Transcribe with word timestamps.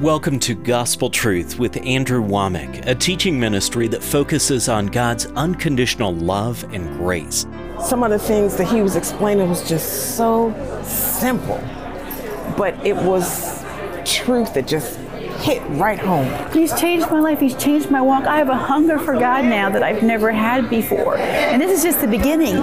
Welcome 0.00 0.38
to 0.40 0.54
Gospel 0.54 1.10
Truth 1.10 1.58
with 1.58 1.76
Andrew 1.78 2.22
Wommack, 2.22 2.86
a 2.86 2.94
teaching 2.94 3.40
ministry 3.40 3.88
that 3.88 4.00
focuses 4.00 4.68
on 4.68 4.86
God's 4.86 5.26
unconditional 5.26 6.14
love 6.14 6.62
and 6.72 6.86
grace. 6.98 7.48
Some 7.84 8.04
of 8.04 8.10
the 8.10 8.18
things 8.18 8.56
that 8.58 8.68
he 8.68 8.80
was 8.80 8.94
explaining 8.94 9.48
was 9.48 9.68
just 9.68 10.16
so 10.16 10.54
simple, 10.84 11.58
but 12.56 12.74
it 12.86 12.94
was 12.94 13.64
truth 14.04 14.54
that 14.54 14.68
just 14.68 15.00
hit 15.40 15.60
right 15.70 15.98
home. 15.98 16.52
He's 16.52 16.78
changed 16.78 17.10
my 17.10 17.18
life. 17.18 17.40
He's 17.40 17.56
changed 17.56 17.90
my 17.90 18.00
walk. 18.00 18.22
I 18.22 18.38
have 18.38 18.50
a 18.50 18.56
hunger 18.56 19.00
for 19.00 19.14
God 19.14 19.46
now 19.46 19.68
that 19.68 19.82
I've 19.82 20.04
never 20.04 20.30
had 20.30 20.70
before. 20.70 21.16
And 21.16 21.60
this 21.60 21.76
is 21.76 21.82
just 21.82 22.00
the 22.00 22.06
beginning. 22.06 22.54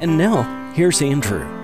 And 0.00 0.16
now, 0.16 0.72
here's 0.72 1.02
Andrew. 1.02 1.59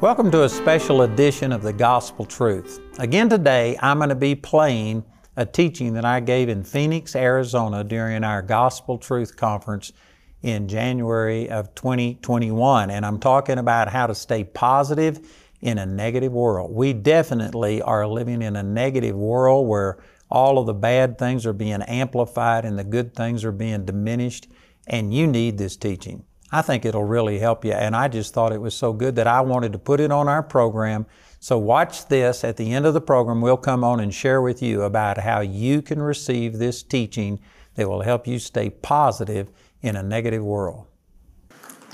Welcome 0.00 0.30
to 0.30 0.44
a 0.44 0.48
special 0.48 1.02
edition 1.02 1.50
of 1.50 1.62
the 1.62 1.72
Gospel 1.72 2.24
Truth. 2.24 2.80
Again, 3.00 3.28
today 3.28 3.76
I'm 3.82 3.96
going 3.96 4.10
to 4.10 4.14
be 4.14 4.36
playing 4.36 5.04
a 5.34 5.44
teaching 5.44 5.94
that 5.94 6.04
I 6.04 6.20
gave 6.20 6.48
in 6.48 6.62
Phoenix, 6.62 7.16
Arizona 7.16 7.82
during 7.82 8.22
our 8.22 8.40
Gospel 8.40 8.98
Truth 8.98 9.34
Conference 9.34 9.92
in 10.40 10.68
January 10.68 11.50
of 11.50 11.74
2021. 11.74 12.90
And 12.90 13.04
I'm 13.04 13.18
talking 13.18 13.58
about 13.58 13.88
how 13.88 14.06
to 14.06 14.14
stay 14.14 14.44
positive 14.44 15.28
in 15.62 15.78
a 15.78 15.86
negative 15.86 16.30
world. 16.32 16.70
We 16.72 16.92
definitely 16.92 17.82
are 17.82 18.06
living 18.06 18.40
in 18.40 18.54
a 18.54 18.62
negative 18.62 19.16
world 19.16 19.66
where 19.66 19.98
all 20.30 20.58
of 20.58 20.66
the 20.66 20.74
bad 20.74 21.18
things 21.18 21.44
are 21.44 21.52
being 21.52 21.82
amplified 21.82 22.64
and 22.64 22.78
the 22.78 22.84
good 22.84 23.16
things 23.16 23.44
are 23.44 23.50
being 23.50 23.84
diminished. 23.84 24.46
And 24.86 25.12
you 25.12 25.26
need 25.26 25.58
this 25.58 25.76
teaching. 25.76 26.22
I 26.50 26.62
think 26.62 26.84
it'll 26.84 27.04
really 27.04 27.38
help 27.38 27.64
you. 27.64 27.72
And 27.72 27.94
I 27.94 28.08
just 28.08 28.32
thought 28.32 28.52
it 28.52 28.60
was 28.60 28.74
so 28.74 28.92
good 28.92 29.16
that 29.16 29.26
I 29.26 29.40
wanted 29.42 29.72
to 29.72 29.78
put 29.78 30.00
it 30.00 30.10
on 30.10 30.28
our 30.28 30.42
program. 30.42 31.06
So 31.40 31.58
watch 31.58 32.06
this. 32.08 32.42
At 32.42 32.56
the 32.56 32.72
end 32.72 32.86
of 32.86 32.94
the 32.94 33.00
program, 33.00 33.40
we'll 33.40 33.56
come 33.56 33.84
on 33.84 34.00
and 34.00 34.12
share 34.12 34.40
with 34.40 34.62
you 34.62 34.82
about 34.82 35.18
how 35.18 35.40
you 35.40 35.82
can 35.82 36.00
receive 36.00 36.58
this 36.58 36.82
teaching 36.82 37.40
that 37.74 37.88
will 37.88 38.02
help 38.02 38.26
you 38.26 38.38
stay 38.38 38.70
positive 38.70 39.50
in 39.82 39.94
a 39.94 40.02
negative 40.02 40.42
world. 40.42 40.86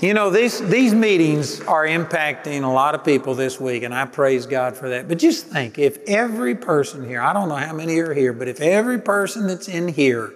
You 0.01 0.13
know, 0.13 0.29
these, 0.29 0.59
these 0.67 0.93
meetings 0.93 1.61
are 1.61 1.85
impacting 1.85 2.63
a 2.63 2.67
lot 2.67 2.95
of 2.95 3.05
people 3.05 3.33
this 3.33 3.61
week, 3.61 3.83
and 3.83 3.93
I 3.93 4.05
praise 4.05 4.45
God 4.45 4.75
for 4.75 4.89
that. 4.89 5.07
But 5.07 5.19
just 5.19 5.47
think 5.47 5.79
if 5.79 5.99
every 6.07 6.53
person 6.55 7.07
here, 7.07 7.21
I 7.21 7.31
don't 7.31 7.47
know 7.47 7.55
how 7.55 7.73
many 7.73 7.97
are 7.99 8.13
here, 8.13 8.33
but 8.33 8.49
if 8.49 8.59
every 8.59 8.99
person 8.99 9.47
that's 9.47 9.69
in 9.69 9.87
here 9.87 10.33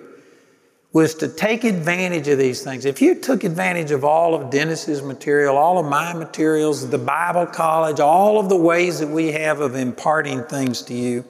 was 0.91 1.13
to 1.15 1.27
take 1.27 1.63
advantage 1.63 2.27
of 2.27 2.39
these 2.39 2.63
things. 2.63 2.85
If 2.85 3.01
you 3.01 3.13
took 3.13 3.43
advantage 3.43 3.91
of 3.91 4.03
all 4.03 4.33
of 4.33 4.49
Dennis's 4.49 5.03
material, 5.03 5.55
all 5.55 5.77
of 5.77 5.85
my 5.85 6.13
materials, 6.13 6.89
the 6.89 6.97
Bible 6.97 7.45
college, 7.45 7.99
all 7.99 8.39
of 8.39 8.49
the 8.49 8.55
ways 8.55 8.99
that 8.99 9.07
we 9.07 9.31
have 9.33 9.61
of 9.61 9.75
imparting 9.75 10.43
things 10.45 10.81
to 10.83 10.95
you, 10.95 11.25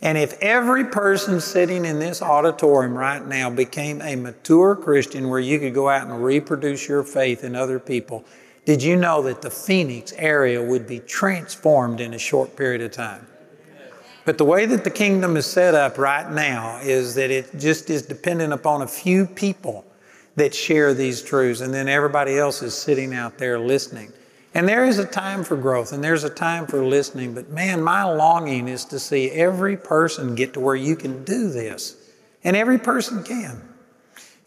and 0.00 0.18
if 0.18 0.40
every 0.40 0.84
person 0.84 1.40
sitting 1.40 1.84
in 1.84 1.98
this 1.98 2.22
auditorium 2.22 2.96
right 2.96 3.26
now 3.26 3.50
became 3.50 4.00
a 4.02 4.14
mature 4.14 4.76
Christian 4.76 5.28
where 5.28 5.40
you 5.40 5.58
could 5.58 5.74
go 5.74 5.88
out 5.88 6.06
and 6.06 6.22
reproduce 6.22 6.86
your 6.86 7.02
faith 7.02 7.42
in 7.42 7.56
other 7.56 7.80
people, 7.80 8.24
did 8.64 8.82
you 8.82 8.96
know 8.96 9.22
that 9.22 9.42
the 9.42 9.50
Phoenix 9.50 10.12
area 10.16 10.62
would 10.62 10.86
be 10.86 11.00
transformed 11.00 12.00
in 12.00 12.14
a 12.14 12.18
short 12.18 12.54
period 12.54 12.82
of 12.82 12.92
time? 12.92 13.26
But 14.24 14.38
the 14.38 14.44
way 14.44 14.64
that 14.66 14.84
the 14.84 14.90
kingdom 14.90 15.36
is 15.36 15.46
set 15.46 15.74
up 15.74 15.98
right 15.98 16.30
now 16.30 16.78
is 16.82 17.14
that 17.16 17.30
it 17.30 17.58
just 17.58 17.90
is 17.90 18.02
dependent 18.02 18.52
upon 18.52 18.82
a 18.82 18.86
few 18.86 19.26
people 19.26 19.84
that 20.36 20.54
share 20.54 20.94
these 20.94 21.22
truths, 21.22 21.60
and 21.60 21.72
then 21.72 21.88
everybody 21.88 22.38
else 22.38 22.62
is 22.62 22.74
sitting 22.74 23.14
out 23.14 23.38
there 23.38 23.58
listening. 23.58 24.12
And 24.54 24.68
there 24.68 24.84
is 24.84 24.98
a 24.98 25.04
time 25.04 25.42
for 25.42 25.56
growth 25.56 25.92
and 25.92 26.02
there's 26.02 26.22
a 26.22 26.30
time 26.30 26.66
for 26.66 26.84
listening, 26.84 27.34
but 27.34 27.50
man, 27.50 27.82
my 27.82 28.04
longing 28.04 28.68
is 28.68 28.84
to 28.86 29.00
see 29.00 29.30
every 29.32 29.76
person 29.76 30.36
get 30.36 30.54
to 30.54 30.60
where 30.60 30.76
you 30.76 30.94
can 30.94 31.24
do 31.24 31.50
this. 31.50 31.96
And 32.44 32.56
every 32.56 32.78
person 32.78 33.24
can. 33.24 33.60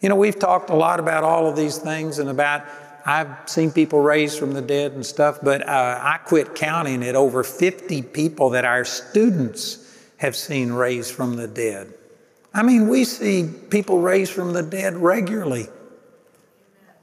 You 0.00 0.08
know, 0.08 0.16
we've 0.16 0.38
talked 0.38 0.70
a 0.70 0.74
lot 0.74 0.98
about 0.98 1.24
all 1.24 1.46
of 1.46 1.56
these 1.56 1.76
things 1.76 2.20
and 2.20 2.30
about 2.30 2.64
I've 3.08 3.48
seen 3.48 3.70
people 3.70 4.02
raised 4.02 4.38
from 4.38 4.52
the 4.52 4.60
dead 4.60 4.92
and 4.92 5.04
stuff, 5.04 5.38
but 5.42 5.66
uh, 5.66 5.98
I 5.98 6.18
quit 6.18 6.54
counting 6.54 7.02
at 7.02 7.16
over 7.16 7.42
50 7.42 8.02
people 8.02 8.50
that 8.50 8.66
our 8.66 8.84
students 8.84 9.98
have 10.18 10.36
seen 10.36 10.70
raised 10.70 11.14
from 11.14 11.36
the 11.36 11.48
dead. 11.48 11.94
I 12.52 12.62
mean, 12.62 12.86
we 12.86 13.04
see 13.04 13.48
people 13.70 14.02
raised 14.02 14.32
from 14.34 14.52
the 14.52 14.62
dead 14.62 14.94
regularly. 14.98 15.68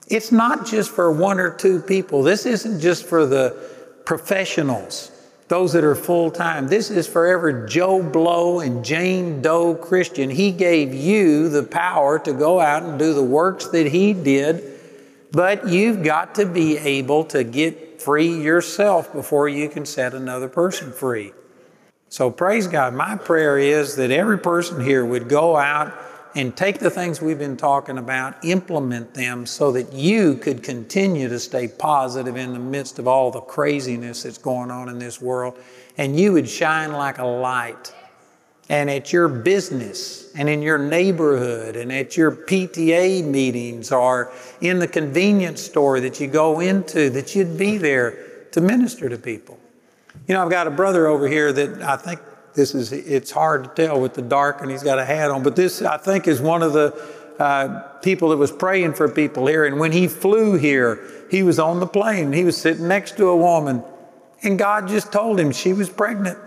It's 0.08 0.32
not 0.32 0.68
just 0.68 0.92
for 0.92 1.12
one 1.12 1.40
or 1.40 1.50
two 1.50 1.82
people. 1.82 2.22
This 2.22 2.46
isn't 2.46 2.82
just 2.82 3.08
for 3.08 3.26
the 3.26 3.58
professionals, 4.06 5.10
those 5.48 5.74
that 5.74 5.84
are 5.84 5.96
full 5.96 6.30
time. 6.30 6.68
This 6.68 6.92
is 6.92 7.08
for 7.08 7.26
every 7.26 7.68
Joe 7.68 8.04
Blow 8.04 8.60
and 8.60 8.86
Jane 8.86 9.42
Doe 9.42 9.74
Christian. 9.74 10.30
He 10.30 10.52
gave 10.52 10.94
you 10.94 11.50
the 11.50 11.64
power 11.64 12.20
to 12.20 12.32
go 12.32 12.60
out 12.60 12.84
and 12.84 13.00
do 13.00 13.16
the 13.16 13.24
works 13.24 13.70
that 13.70 13.88
He 13.88 14.14
did 14.14 14.75
but 15.36 15.68
you've 15.68 16.02
got 16.02 16.34
to 16.36 16.46
be 16.46 16.78
able 16.78 17.26
to 17.26 17.44
get 17.44 18.02
free 18.02 18.42
yourself 18.42 19.12
before 19.12 19.50
you 19.50 19.68
can 19.68 19.86
set 19.86 20.14
another 20.14 20.48
person 20.48 20.94
free. 20.94 21.34
So 22.08 22.32
praise 22.32 22.68
God. 22.68 22.94
My 22.94 23.18
prayer 23.18 23.58
is 23.58 23.98
that 23.98 24.12
every 24.12 24.40
person 24.40 24.80
here 24.80 25.04
would 25.04 25.28
go 25.28 25.58
out 25.58 25.94
and 26.36 26.56
take 26.56 26.80
the 26.80 26.90
things 26.90 27.22
we've 27.22 27.38
been 27.38 27.58
talking 27.58 27.98
about, 27.98 28.46
implement 28.46 29.14
them 29.14 29.46
so 29.46 29.74
that 29.74 29.92
you 29.92 30.36
could 30.36 30.64
continue 30.64 31.28
to 31.28 31.40
stay 31.40 31.68
positive 31.68 32.38
in 32.38 32.54
the 32.54 32.60
midst 32.60 32.98
of 32.98 33.06
all 33.06 33.30
the 33.30 33.42
craziness 33.42 34.24
that's 34.24 34.38
going 34.38 34.72
on 34.72 34.88
in 34.88 35.00
this 35.00 35.22
world, 35.22 35.58
and 35.98 36.18
you 36.18 36.32
would 36.32 36.48
shine 36.48 36.94
like 36.94 37.18
a 37.18 37.26
light 37.26 37.94
and 38.70 38.90
at 38.90 39.14
your 39.14 39.28
business 39.28 40.34
and 40.36 40.50
in 40.50 40.62
your 40.62 40.78
neighborhood 40.78 41.76
and 41.76 41.92
at 41.92 42.18
your 42.18 42.32
PTA 42.32 43.24
meetings 43.24 43.92
or 43.92 44.32
in 44.62 44.80
the 44.80 44.88
convenience 44.88 45.62
store 45.62 46.00
that 46.00 46.20
you 46.20 46.28
go 46.28 46.60
into, 46.60 47.10
that 47.12 47.36
you'd 47.36 47.58
be 47.58 47.78
there 47.78 48.48
to 48.52 48.62
minister 48.62 49.08
to 49.08 49.18
people. 49.18 49.60
You 50.28 50.34
know, 50.34 50.44
I've 50.44 50.50
got 50.50 50.66
a 50.66 50.72
brother 50.72 51.08
over 51.08 51.28
here 51.28 51.54
that 51.54 51.82
I 51.84 51.98
think 51.98 52.20
this 52.54 52.74
is, 52.74 52.92
it's 52.92 53.32
hard 53.32 53.66
to 53.66 53.86
tell 53.86 54.02
with 54.02 54.14
the 54.14 54.22
dark 54.22 54.62
and 54.62 54.72
he's 54.72 54.84
got 54.84 54.98
a 54.98 55.06
hat 55.06 55.30
on, 55.30 55.44
but 55.44 55.56
this 55.56 55.82
I 55.82 55.98
think 55.98 56.28
is 56.28 56.42
one 56.42 56.64
of 56.64 56.74
the 56.74 56.94
uh, 57.38 57.82
people 58.00 58.30
that 58.30 58.38
was 58.38 58.52
praying 58.52 58.94
for 58.94 59.10
people 59.10 59.46
here. 59.46 59.66
And 59.66 59.80
when 59.80 59.92
he 59.92 60.08
flew 60.08 60.56
here, 60.56 61.00
he 61.30 61.44
was 61.44 61.60
on 61.60 61.80
the 61.80 61.88
plane. 61.88 62.32
He 62.32 62.46
was 62.46 62.58
sitting 62.58 62.88
next 62.88 63.18
to 63.18 63.28
a 63.28 63.36
woman 63.36 63.84
and 64.46 64.60
God 64.60 64.88
just 64.88 65.12
told 65.12 65.40
him 65.40 65.52
she 65.52 65.74
was 65.74 65.90
pregnant 65.90 66.38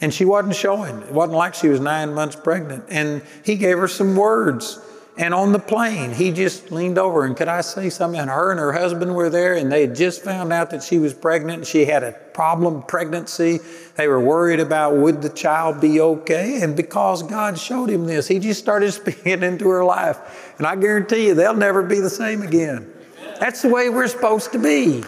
and 0.00 0.12
she 0.12 0.24
wasn't 0.24 0.56
showing. 0.56 1.02
It 1.02 1.12
wasn't 1.12 1.36
like 1.36 1.54
she 1.54 1.68
was 1.68 1.80
nine 1.80 2.14
months 2.14 2.36
pregnant. 2.36 2.84
And 2.88 3.22
he 3.44 3.56
gave 3.56 3.78
her 3.78 3.88
some 3.88 4.16
words. 4.16 4.80
And 5.18 5.34
on 5.34 5.52
the 5.52 5.58
plane, 5.58 6.12
he 6.12 6.30
just 6.30 6.72
leaned 6.72 6.96
over 6.96 7.26
and 7.26 7.36
could 7.36 7.48
I 7.48 7.60
say 7.60 7.90
something? 7.90 8.18
And 8.18 8.30
her 8.30 8.52
and 8.52 8.58
her 8.58 8.72
husband 8.72 9.14
were 9.14 9.28
there, 9.28 9.54
and 9.54 9.70
they 9.70 9.82
had 9.82 9.94
just 9.94 10.22
found 10.22 10.50
out 10.50 10.70
that 10.70 10.82
she 10.82 10.98
was 10.98 11.12
pregnant. 11.12 11.58
And 11.58 11.66
she 11.66 11.84
had 11.84 12.02
a 12.02 12.12
problem 12.32 12.82
pregnancy. 12.84 13.58
They 13.96 14.08
were 14.08 14.20
worried 14.20 14.60
about 14.60 14.96
would 14.96 15.20
the 15.20 15.28
child 15.28 15.78
be 15.80 16.00
okay. 16.00 16.62
And 16.62 16.74
because 16.74 17.22
God 17.22 17.58
showed 17.58 17.90
him 17.90 18.06
this, 18.06 18.28
he 18.28 18.38
just 18.38 18.60
started 18.60 18.92
speaking 18.92 19.42
into 19.42 19.68
her 19.68 19.84
life. 19.84 20.54
And 20.56 20.66
I 20.66 20.76
guarantee 20.76 21.26
you, 21.26 21.34
they'll 21.34 21.52
never 21.52 21.82
be 21.82 22.00
the 22.00 22.08
same 22.08 22.40
again. 22.40 22.90
That's 23.38 23.60
the 23.60 23.68
way 23.68 23.90
we're 23.90 24.08
supposed 24.08 24.52
to 24.52 24.58
be. 24.58 25.04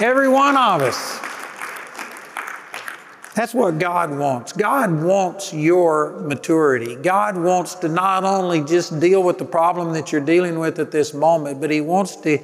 Every 0.00 0.28
one 0.28 0.56
of 0.56 0.82
us. 0.82 1.27
That's 3.38 3.54
what 3.54 3.78
God 3.78 4.18
wants. 4.18 4.52
God 4.52 5.00
wants 5.00 5.54
your 5.54 6.18
maturity. 6.22 6.96
God 6.96 7.36
wants 7.36 7.76
to 7.76 7.88
not 7.88 8.24
only 8.24 8.64
just 8.64 8.98
deal 8.98 9.22
with 9.22 9.38
the 9.38 9.44
problem 9.44 9.92
that 9.92 10.10
you're 10.10 10.20
dealing 10.20 10.58
with 10.58 10.80
at 10.80 10.90
this 10.90 11.14
moment, 11.14 11.60
but 11.60 11.70
He 11.70 11.80
wants 11.80 12.16
to, 12.22 12.40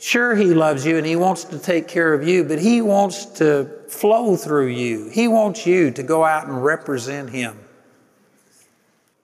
sure, 0.00 0.34
He 0.34 0.54
loves 0.54 0.86
you 0.86 0.96
and 0.96 1.04
He 1.04 1.16
wants 1.16 1.44
to 1.44 1.58
take 1.58 1.86
care 1.86 2.14
of 2.14 2.26
you, 2.26 2.44
but 2.44 2.58
He 2.58 2.80
wants 2.80 3.26
to 3.40 3.66
flow 3.88 4.34
through 4.34 4.68
you. 4.68 5.10
He 5.10 5.28
wants 5.28 5.66
you 5.66 5.90
to 5.90 6.02
go 6.02 6.24
out 6.24 6.46
and 6.46 6.64
represent 6.64 7.28
Him 7.28 7.58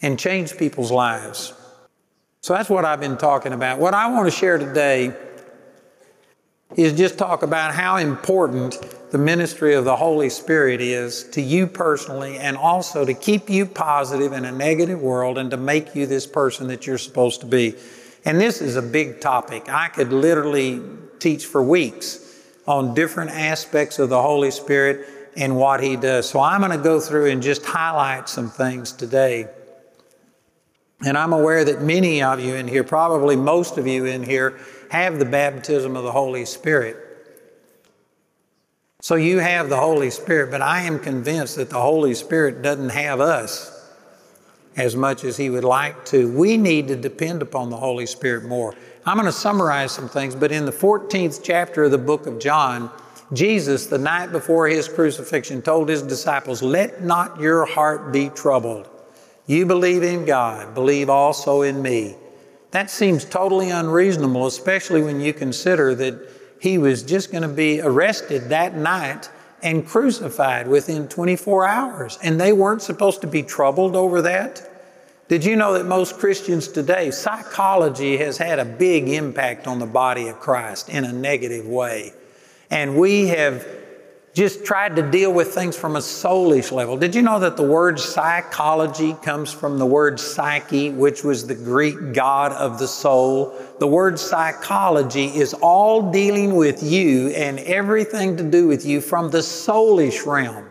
and 0.02 0.18
change 0.18 0.58
people's 0.58 0.90
lives. 0.90 1.54
So 2.42 2.52
that's 2.52 2.68
what 2.68 2.84
I've 2.84 3.00
been 3.00 3.16
talking 3.16 3.54
about. 3.54 3.78
What 3.78 3.94
I 3.94 4.10
want 4.10 4.26
to 4.26 4.30
share 4.30 4.58
today 4.58 5.16
is 6.76 6.92
just 6.92 7.16
talk 7.16 7.42
about 7.42 7.74
how 7.74 7.96
important 7.96 8.78
the 9.10 9.18
ministry 9.18 9.74
of 9.74 9.84
the 9.84 9.96
Holy 9.96 10.28
Spirit 10.28 10.80
is 10.80 11.24
to 11.30 11.40
you 11.40 11.66
personally 11.66 12.36
and 12.36 12.56
also 12.56 13.04
to 13.04 13.14
keep 13.14 13.48
you 13.48 13.64
positive 13.64 14.32
in 14.32 14.44
a 14.44 14.52
negative 14.52 15.00
world 15.00 15.38
and 15.38 15.50
to 15.50 15.56
make 15.56 15.94
you 15.94 16.06
this 16.06 16.26
person 16.26 16.68
that 16.68 16.86
you're 16.86 16.98
supposed 16.98 17.40
to 17.40 17.46
be. 17.46 17.74
And 18.24 18.38
this 18.38 18.60
is 18.60 18.76
a 18.76 18.82
big 18.82 19.20
topic. 19.20 19.68
I 19.68 19.88
could 19.88 20.12
literally 20.12 20.82
teach 21.18 21.46
for 21.46 21.62
weeks 21.62 22.24
on 22.66 22.94
different 22.94 23.30
aspects 23.30 23.98
of 23.98 24.10
the 24.10 24.20
Holy 24.20 24.50
Spirit 24.50 25.08
and 25.36 25.56
what 25.56 25.82
He 25.82 25.96
does. 25.96 26.28
So 26.28 26.38
I'm 26.38 26.60
going 26.60 26.76
to 26.76 26.84
go 26.84 27.00
through 27.00 27.30
and 27.30 27.42
just 27.42 27.64
highlight 27.64 28.28
some 28.28 28.50
things 28.50 28.92
today. 28.92 29.48
And 31.04 31.16
I'm 31.16 31.32
aware 31.32 31.64
that 31.64 31.80
many 31.80 32.22
of 32.22 32.40
you 32.40 32.56
in 32.56 32.68
here, 32.68 32.84
probably 32.84 33.36
most 33.36 33.78
of 33.78 33.86
you 33.86 34.04
in 34.04 34.22
here, 34.22 34.58
have 34.90 35.18
the 35.18 35.24
baptism 35.24 35.96
of 35.96 36.04
the 36.04 36.12
Holy 36.12 36.44
Spirit. 36.44 36.96
So 39.00 39.14
you 39.14 39.38
have 39.38 39.68
the 39.68 39.76
Holy 39.76 40.10
Spirit, 40.10 40.50
but 40.50 40.60
I 40.60 40.82
am 40.82 40.98
convinced 40.98 41.56
that 41.56 41.70
the 41.70 41.80
Holy 41.80 42.14
Spirit 42.14 42.62
doesn't 42.62 42.90
have 42.90 43.20
us 43.20 43.74
as 44.76 44.96
much 44.96 45.24
as 45.24 45.36
He 45.36 45.50
would 45.50 45.64
like 45.64 46.04
to. 46.06 46.30
We 46.36 46.56
need 46.56 46.88
to 46.88 46.96
depend 46.96 47.42
upon 47.42 47.70
the 47.70 47.76
Holy 47.76 48.06
Spirit 48.06 48.44
more. 48.44 48.74
I'm 49.06 49.16
going 49.16 49.26
to 49.26 49.32
summarize 49.32 49.92
some 49.92 50.08
things, 50.08 50.34
but 50.34 50.52
in 50.52 50.64
the 50.64 50.72
14th 50.72 51.40
chapter 51.42 51.84
of 51.84 51.90
the 51.90 51.98
book 51.98 52.26
of 52.26 52.38
John, 52.38 52.90
Jesus, 53.32 53.86
the 53.86 53.98
night 53.98 54.32
before 54.32 54.66
His 54.66 54.88
crucifixion, 54.88 55.62
told 55.62 55.88
His 55.88 56.02
disciples, 56.02 56.62
Let 56.62 57.02
not 57.02 57.40
your 57.40 57.66
heart 57.66 58.12
be 58.12 58.30
troubled. 58.30 58.88
You 59.46 59.64
believe 59.64 60.02
in 60.02 60.24
God, 60.24 60.74
believe 60.74 61.08
also 61.08 61.62
in 61.62 61.80
me. 61.80 62.16
That 62.70 62.90
seems 62.90 63.24
totally 63.24 63.70
unreasonable, 63.70 64.46
especially 64.46 65.02
when 65.02 65.20
you 65.20 65.32
consider 65.32 65.94
that 65.94 66.28
he 66.60 66.76
was 66.78 67.02
just 67.02 67.30
going 67.30 67.42
to 67.42 67.48
be 67.48 67.80
arrested 67.80 68.50
that 68.50 68.76
night 68.76 69.30
and 69.62 69.86
crucified 69.86 70.68
within 70.68 71.08
24 71.08 71.66
hours. 71.66 72.18
And 72.22 72.40
they 72.40 72.52
weren't 72.52 72.82
supposed 72.82 73.22
to 73.22 73.26
be 73.26 73.42
troubled 73.42 73.96
over 73.96 74.22
that. 74.22 74.68
Did 75.28 75.44
you 75.44 75.56
know 75.56 75.74
that 75.74 75.84
most 75.84 76.18
Christians 76.18 76.68
today, 76.68 77.10
psychology 77.10 78.16
has 78.18 78.38
had 78.38 78.58
a 78.58 78.64
big 78.64 79.08
impact 79.08 79.66
on 79.66 79.78
the 79.78 79.86
body 79.86 80.28
of 80.28 80.40
Christ 80.40 80.88
in 80.88 81.04
a 81.04 81.12
negative 81.12 81.66
way? 81.66 82.12
And 82.70 82.96
we 82.96 83.28
have 83.28 83.66
just 84.38 84.64
tried 84.64 84.94
to 84.94 85.02
deal 85.02 85.32
with 85.32 85.52
things 85.52 85.76
from 85.76 85.96
a 85.96 85.98
soulish 85.98 86.70
level. 86.70 86.96
Did 86.96 87.12
you 87.12 87.22
know 87.22 87.40
that 87.40 87.56
the 87.56 87.64
word 87.64 87.98
psychology 87.98 89.14
comes 89.14 89.52
from 89.52 89.78
the 89.78 89.84
word 89.84 90.20
psyche, 90.20 90.90
which 90.90 91.24
was 91.24 91.48
the 91.48 91.56
Greek 91.56 92.12
god 92.12 92.52
of 92.52 92.78
the 92.78 92.86
soul? 92.86 93.52
The 93.80 93.88
word 93.88 94.16
psychology 94.16 95.24
is 95.24 95.54
all 95.54 96.12
dealing 96.12 96.54
with 96.54 96.84
you 96.84 97.30
and 97.30 97.58
everything 97.58 98.36
to 98.36 98.44
do 98.44 98.68
with 98.68 98.86
you 98.86 99.00
from 99.00 99.32
the 99.32 99.38
soulish 99.38 100.24
realm. 100.24 100.70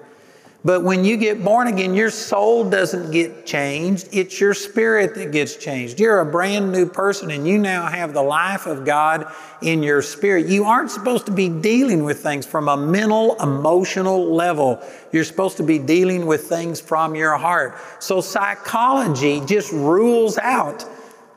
But 0.68 0.84
when 0.84 1.06
you 1.06 1.16
get 1.16 1.46
born 1.46 1.68
again, 1.68 1.94
your 1.94 2.10
soul 2.10 2.70
doesn't 2.70 3.12
get 3.12 3.46
changed. 3.46 4.10
It's 4.12 4.38
your 4.42 4.54
spirit 4.54 5.16
that 5.16 5.32
gets 5.32 5.56
changed. 5.56 5.98
You're 5.98 6.20
a 6.20 6.26
brand 6.26 6.74
new 6.74 6.86
person 6.86 7.32
and 7.32 7.48
you 7.48 7.58
now 7.58 7.86
have 7.86 8.14
the 8.14 8.22
life 8.22 8.66
of 8.66 8.84
God 8.84 9.32
in 9.62 9.82
your 9.82 10.02
spirit. 10.02 10.48
You 10.48 10.66
aren't 10.66 10.92
supposed 10.92 11.26
to 11.28 11.32
be 11.32 11.48
dealing 11.48 12.04
with 12.04 12.20
things 12.20 12.46
from 12.46 12.68
a 12.68 12.76
mental, 12.76 13.42
emotional 13.42 14.36
level. 14.36 14.86
You're 15.14 15.24
supposed 15.24 15.56
to 15.56 15.64
be 15.64 15.80
dealing 15.80 16.26
with 16.26 16.50
things 16.50 16.82
from 16.82 17.16
your 17.16 17.38
heart. 17.38 17.78
So 18.00 18.20
psychology 18.20 19.42
just 19.46 19.72
rules 19.72 20.38
out 20.38 20.84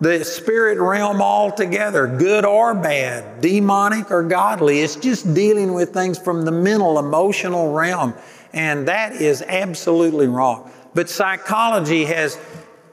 the 0.00 0.24
spirit 0.24 0.80
realm 0.80 1.20
altogether, 1.20 2.06
good 2.06 2.44
or 2.44 2.74
bad, 2.74 3.42
demonic 3.42 4.10
or 4.10 4.22
godly. 4.22 4.80
It's 4.80 4.96
just 4.96 5.34
dealing 5.34 5.74
with 5.74 5.90
things 5.90 6.18
from 6.18 6.44
the 6.44 6.50
mental, 6.50 6.98
emotional 6.98 7.72
realm. 7.72 8.14
And 8.52 8.88
that 8.88 9.12
is 9.12 9.42
absolutely 9.42 10.26
wrong. 10.26 10.70
But 10.94 11.08
psychology 11.08 12.04
has 12.06 12.38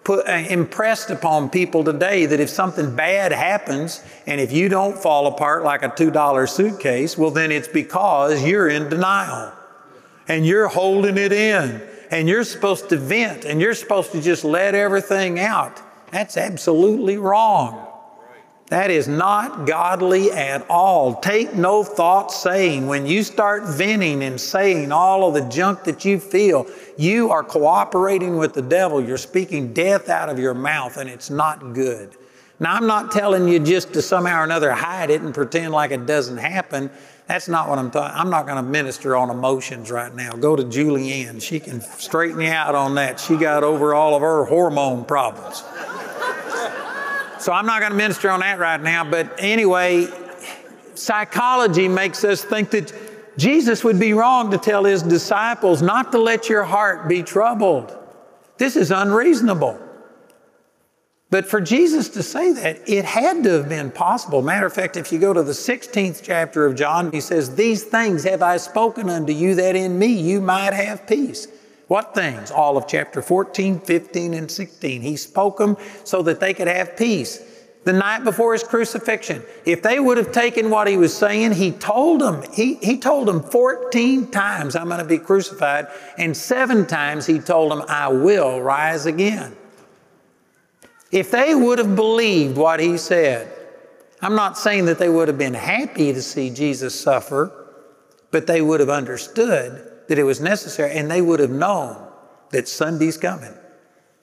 put, 0.04 0.28
uh, 0.28 0.32
impressed 0.32 1.10
upon 1.10 1.50
people 1.50 1.84
today 1.84 2.26
that 2.28 2.40
if 2.40 2.50
something 2.50 2.96
bad 2.96 3.32
happens 3.32 4.04
and 4.26 4.40
if 4.40 4.52
you 4.52 4.70
don't 4.70 4.98
fall 4.98 5.28
apart 5.28 5.64
like 5.64 5.84
a 5.84 5.90
$2 5.90 6.48
suitcase, 6.48 7.18
well, 7.18 7.32
then 7.32 7.52
it's 7.52 7.68
because 7.68 8.44
you're 8.44 8.70
in 8.70 8.90
denial 8.90 9.52
and 10.28 10.46
you're 10.46 10.68
holding 10.68 11.18
it 11.18 11.32
in 11.32 11.82
and 12.12 12.30
you're 12.30 12.44
supposed 12.44 12.90
to 12.90 12.98
vent 12.98 13.46
and 13.46 13.60
you're 13.60 13.74
supposed 13.74 14.12
to 14.12 14.22
just 14.22 14.44
let 14.44 14.76
everything 14.76 15.40
out. 15.40 15.82
That's 16.12 16.38
absolutely 16.38 17.18
wrong. 17.18 17.87
That 18.70 18.92
is 18.92 19.08
not 19.08 19.66
godly 19.66 20.30
at 20.32 20.70
all. 20.70 21.16
Take 21.22 21.56
no 21.56 21.86
thought 21.86 22.34
saying. 22.34 22.88
When 22.88 23.06
you 23.06 23.24
start 23.24 23.64
venting 23.64 24.24
and 24.24 24.40
saying 24.40 24.92
all 24.92 25.26
of 25.26 25.34
the 25.34 25.50
junk 25.50 25.86
that 25.86 26.04
you 26.04 26.20
feel, 26.20 26.68
you 26.98 27.32
are 27.32 27.44
cooperating 27.44 28.36
with 28.36 28.54
the 28.54 28.62
devil. 28.62 29.02
You're 29.02 29.18
speaking 29.18 29.72
death 29.72 30.10
out 30.10 30.28
of 30.28 30.38
your 30.38 30.54
mouth, 30.54 30.98
and 30.98 31.10
it's 31.10 31.30
not 31.30 31.74
good. 31.74 32.18
Now, 32.60 32.74
I'm 32.74 32.88
not 32.88 33.12
telling 33.12 33.48
you 33.48 33.60
just 33.60 33.94
to 33.94 34.02
somehow 34.02 34.42
or 34.42 34.44
another 34.44 34.74
hide 34.74 35.12
it 35.12 35.22
and 35.22 35.34
pretend 35.34 35.72
like 35.72 35.92
it 35.92 36.06
doesn't 36.06 36.38
happen. 36.38 36.90
That's 37.28 37.48
not 37.48 37.70
what 37.70 37.78
I'm 37.78 37.92
talking. 37.92 38.18
I'm 38.20 38.30
not 38.30 38.48
going 38.48 38.58
to 38.58 38.64
minister 38.64 39.16
on 39.16 39.30
emotions 39.30 39.92
right 39.92 40.14
now. 40.14 40.32
Go 40.32 40.58
to 40.58 40.64
Julianne. 40.64 41.42
She 41.42 41.60
can 41.60 41.80
straighten 41.82 42.42
you 42.42 42.50
out 42.50 42.74
on 42.74 42.96
that. 42.96 43.20
She 43.20 43.38
got 43.38 43.64
over 43.64 43.94
all 43.94 44.16
of 44.16 44.22
her 44.22 44.44
hormone 44.46 45.06
problems. 45.06 45.64
So 47.40 47.52
I'm 47.54 47.66
not 47.66 47.80
going 47.80 47.92
to 47.92 47.98
minister 47.98 48.30
on 48.30 48.40
that 48.42 48.60
right 48.60 48.82
now, 48.82 49.04
but 49.04 49.36
anyway, 49.40 50.08
psychology 50.96 51.88
makes 51.88 52.24
us 52.24 52.44
think 52.44 52.72
that 52.72 52.94
Jesus 53.38 53.84
would 53.84 54.00
be 54.00 54.14
wrong 54.14 54.52
to 54.52 54.58
tell 54.58 54.84
his 54.84 55.04
disciples 55.04 55.82
not 55.82 56.12
to 56.12 56.18
let 56.18 56.50
your 56.50 56.64
heart 56.64 57.08
be 57.08 57.22
troubled. 57.22 57.96
This 58.58 58.76
is 58.76 58.92
unreasonable. 58.92 59.80
But 61.30 61.46
for 61.46 61.60
Jesus 61.60 62.10
to 62.10 62.24
say 62.24 62.54
that, 62.54 62.88
it 62.88 63.04
had 63.04 63.44
to 63.44 63.50
have 63.52 63.68
been 63.68 63.92
possible. 63.92 64.42
Matter 64.42 64.66
of 64.66 64.74
fact, 64.74 64.96
if 64.96 65.12
you 65.12 65.20
go 65.20 65.34
to 65.34 65.44
the 65.44 65.52
16th 65.52 66.22
chapter 66.24 66.66
of 66.66 66.76
John, 66.76 67.12
he 67.12 67.20
says, 67.20 67.56
These 67.56 67.84
things 67.84 68.24
have 68.24 68.42
I 68.42 68.58
spoken 68.58 69.10
unto 69.10 69.34
you 69.34 69.56
that 69.56 69.76
in 69.76 70.00
me 70.00 70.08
you 70.08 70.40
might 70.40 70.74
have 70.74 71.06
peace. 71.06 71.48
What 71.88 72.14
things? 72.14 72.52
All 72.52 72.78
of 72.78 72.88
chapter 72.88 73.22
14, 73.22 73.80
15, 73.80 74.34
and 74.34 74.52
16. 74.52 75.02
He 75.02 75.16
spoke 75.16 75.58
them 75.58 75.78
so 76.04 76.22
that 76.24 76.40
they 76.40 76.54
could 76.54 76.68
have 76.68 76.98
peace. 76.98 77.42
The 77.86 77.94
night 77.94 78.26
before 78.26 78.52
his 78.52 78.64
crucifixion, 78.64 79.42
if 79.64 79.82
they 79.82 79.98
would 79.98 80.18
have 80.18 80.34
taken 80.34 80.70
what 80.70 80.90
he 80.90 80.98
was 80.98 81.16
saying, 81.16 81.54
he 81.54 81.72
told 81.72 82.20
them, 82.20 82.44
he, 82.52 82.76
he 82.76 82.98
told 82.98 83.30
them 83.30 83.42
14 83.42 84.30
times, 84.30 84.76
I'm 84.76 84.90
going 84.90 85.00
to 85.00 85.06
be 85.06 85.18
crucified, 85.18 85.88
and 86.18 86.36
seven 86.36 86.86
times 86.86 87.26
he 87.26 87.40
told 87.40 87.72
them, 87.72 87.84
I 87.88 88.10
will 88.10 88.62
rise 88.62 89.06
again. 89.06 89.56
If 91.14 91.32
they 91.32 91.56
would 91.56 91.80
have 91.80 91.96
believed 91.96 92.58
what 92.58 92.82
he 92.82 92.98
said, 92.98 93.50
I'm 94.22 94.36
not 94.36 94.58
saying 94.58 94.86
that 94.86 95.00
they 95.00 95.08
would 95.08 95.30
have 95.30 95.38
been 95.38 95.54
happy 95.54 96.12
to 96.12 96.22
see 96.22 96.50
Jesus 96.50 97.00
suffer, 97.00 97.54
but 98.32 98.48
they 98.48 98.62
would 98.62 98.82
have 98.82 98.90
understood 98.90 99.97
that 100.08 100.18
it 100.18 100.24
was 100.24 100.40
necessary, 100.42 100.92
and 100.94 101.10
they 101.10 101.22
would 101.22 101.40
have 101.40 101.52
known 101.52 101.98
that 102.52 102.68
Sunday's 102.68 103.18
coming. 103.18 103.54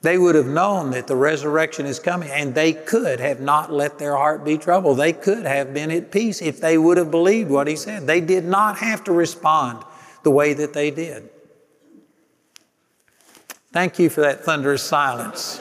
They 0.01 0.17
would 0.17 0.35
have 0.35 0.45
known 0.45 0.91
that 0.91 1.07
the 1.07 1.15
resurrection 1.15 1.85
is 1.85 1.99
coming, 1.99 2.29
and 2.29 2.53
they 2.53 2.73
could 2.73 3.19
have 3.19 3.39
not 3.39 3.71
let 3.71 3.97
their 3.97 4.15
heart 4.15 4.45
be 4.45 4.57
troubled. 4.57 4.97
They 4.97 5.13
could 5.13 5.45
have 5.45 5.73
been 5.73 5.89
at 5.89 6.11
peace 6.11 6.41
if 6.41 6.59
they 6.59 6.77
would 6.77 6.97
have 6.97 7.09
believed 7.09 7.49
what 7.49 7.67
he 7.67 7.75
said. 7.75 8.05
They 8.05 8.21
did 8.21 8.45
not 8.45 8.77
have 8.79 9.03
to 9.05 9.11
respond 9.11 9.83
the 10.23 10.31
way 10.31 10.53
that 10.53 10.73
they 10.73 10.91
did. 10.91 11.29
Thank 13.71 13.99
you 13.99 14.09
for 14.09 14.21
that 14.21 14.43
thunderous 14.43 14.83
silence. 14.83 15.59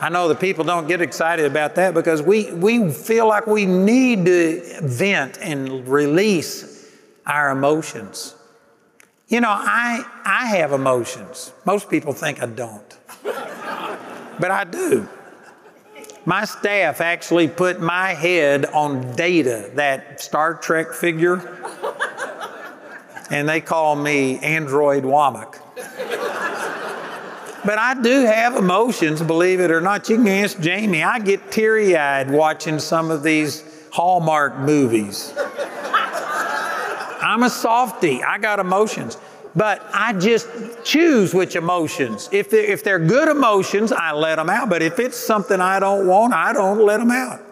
I 0.00 0.08
know 0.08 0.28
the 0.28 0.34
people 0.34 0.64
don't 0.64 0.88
get 0.88 1.00
excited 1.00 1.46
about 1.46 1.74
that 1.76 1.94
because 1.94 2.22
we, 2.22 2.52
we 2.52 2.92
feel 2.92 3.26
like 3.26 3.46
we 3.46 3.64
need 3.64 4.26
to 4.26 4.80
vent 4.82 5.38
and 5.40 5.88
release 5.88 6.90
our 7.26 7.50
emotions. 7.50 8.35
You 9.28 9.40
know, 9.40 9.50
I, 9.50 10.04
I 10.24 10.46
have 10.56 10.70
emotions. 10.70 11.52
Most 11.64 11.90
people 11.90 12.12
think 12.12 12.40
I 12.40 12.46
don't, 12.46 12.96
but 13.24 14.52
I 14.52 14.62
do. 14.62 15.08
My 16.24 16.44
staff 16.44 17.00
actually 17.00 17.48
put 17.48 17.80
my 17.80 18.14
head 18.14 18.66
on 18.66 19.16
Data, 19.16 19.72
that 19.74 20.20
Star 20.20 20.54
Trek 20.54 20.92
figure, 20.92 21.36
and 23.28 23.48
they 23.48 23.60
call 23.60 23.96
me 23.96 24.38
Android 24.38 25.02
Wommack. 25.02 25.58
But 27.64 27.78
I 27.78 28.00
do 28.00 28.26
have 28.26 28.54
emotions, 28.54 29.20
believe 29.22 29.58
it 29.58 29.72
or 29.72 29.80
not. 29.80 30.08
You 30.08 30.18
can 30.18 30.28
ask 30.28 30.60
Jamie. 30.60 31.02
I 31.02 31.18
get 31.18 31.50
teary 31.50 31.96
eyed 31.96 32.30
watching 32.30 32.78
some 32.78 33.10
of 33.10 33.24
these 33.24 33.64
Hallmark 33.90 34.56
movies. 34.58 35.34
I'm 37.36 37.42
a 37.42 37.50
softy. 37.50 38.22
I 38.22 38.38
got 38.38 38.60
emotions. 38.60 39.18
But 39.54 39.86
I 39.92 40.14
just 40.14 40.48
choose 40.84 41.34
which 41.34 41.54
emotions. 41.54 42.30
If 42.32 42.48
they're, 42.48 42.64
if 42.64 42.82
they're 42.82 42.98
good 42.98 43.28
emotions, 43.28 43.92
I 43.92 44.12
let 44.12 44.36
them 44.36 44.48
out. 44.48 44.70
But 44.70 44.80
if 44.80 44.98
it's 44.98 45.18
something 45.18 45.60
I 45.60 45.78
don't 45.78 46.06
want, 46.06 46.32
I 46.32 46.54
don't 46.54 46.80
let 46.80 46.96
them 46.96 47.10
out. 47.10 47.42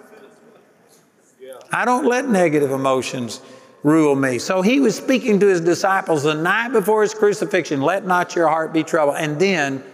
I 1.70 1.84
don't 1.84 2.06
let 2.06 2.26
negative 2.26 2.70
emotions 2.70 3.42
rule 3.82 4.14
me. 4.14 4.38
So 4.38 4.62
he 4.62 4.80
was 4.80 4.96
speaking 4.96 5.38
to 5.40 5.48
his 5.48 5.60
disciples 5.60 6.22
the 6.22 6.32
night 6.32 6.72
before 6.72 7.02
his 7.02 7.12
crucifixion 7.12 7.82
let 7.82 8.06
not 8.06 8.34
your 8.34 8.48
heart 8.48 8.72
be 8.72 8.84
troubled. 8.84 9.16
And 9.18 9.38
then 9.38 9.84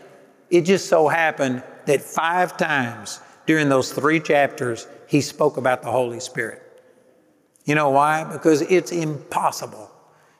it 0.50 0.60
just 0.60 0.88
so 0.88 1.08
happened 1.08 1.64
that 1.86 2.00
five 2.00 2.56
times 2.56 3.18
during 3.44 3.68
those 3.68 3.92
three 3.92 4.20
chapters, 4.20 4.86
he 5.08 5.20
spoke 5.20 5.56
about 5.56 5.82
the 5.82 5.90
Holy 5.90 6.20
Spirit. 6.20 6.69
You 7.64 7.74
know 7.74 7.90
why? 7.90 8.24
Because 8.24 8.62
it's 8.62 8.92
impossible 8.92 9.90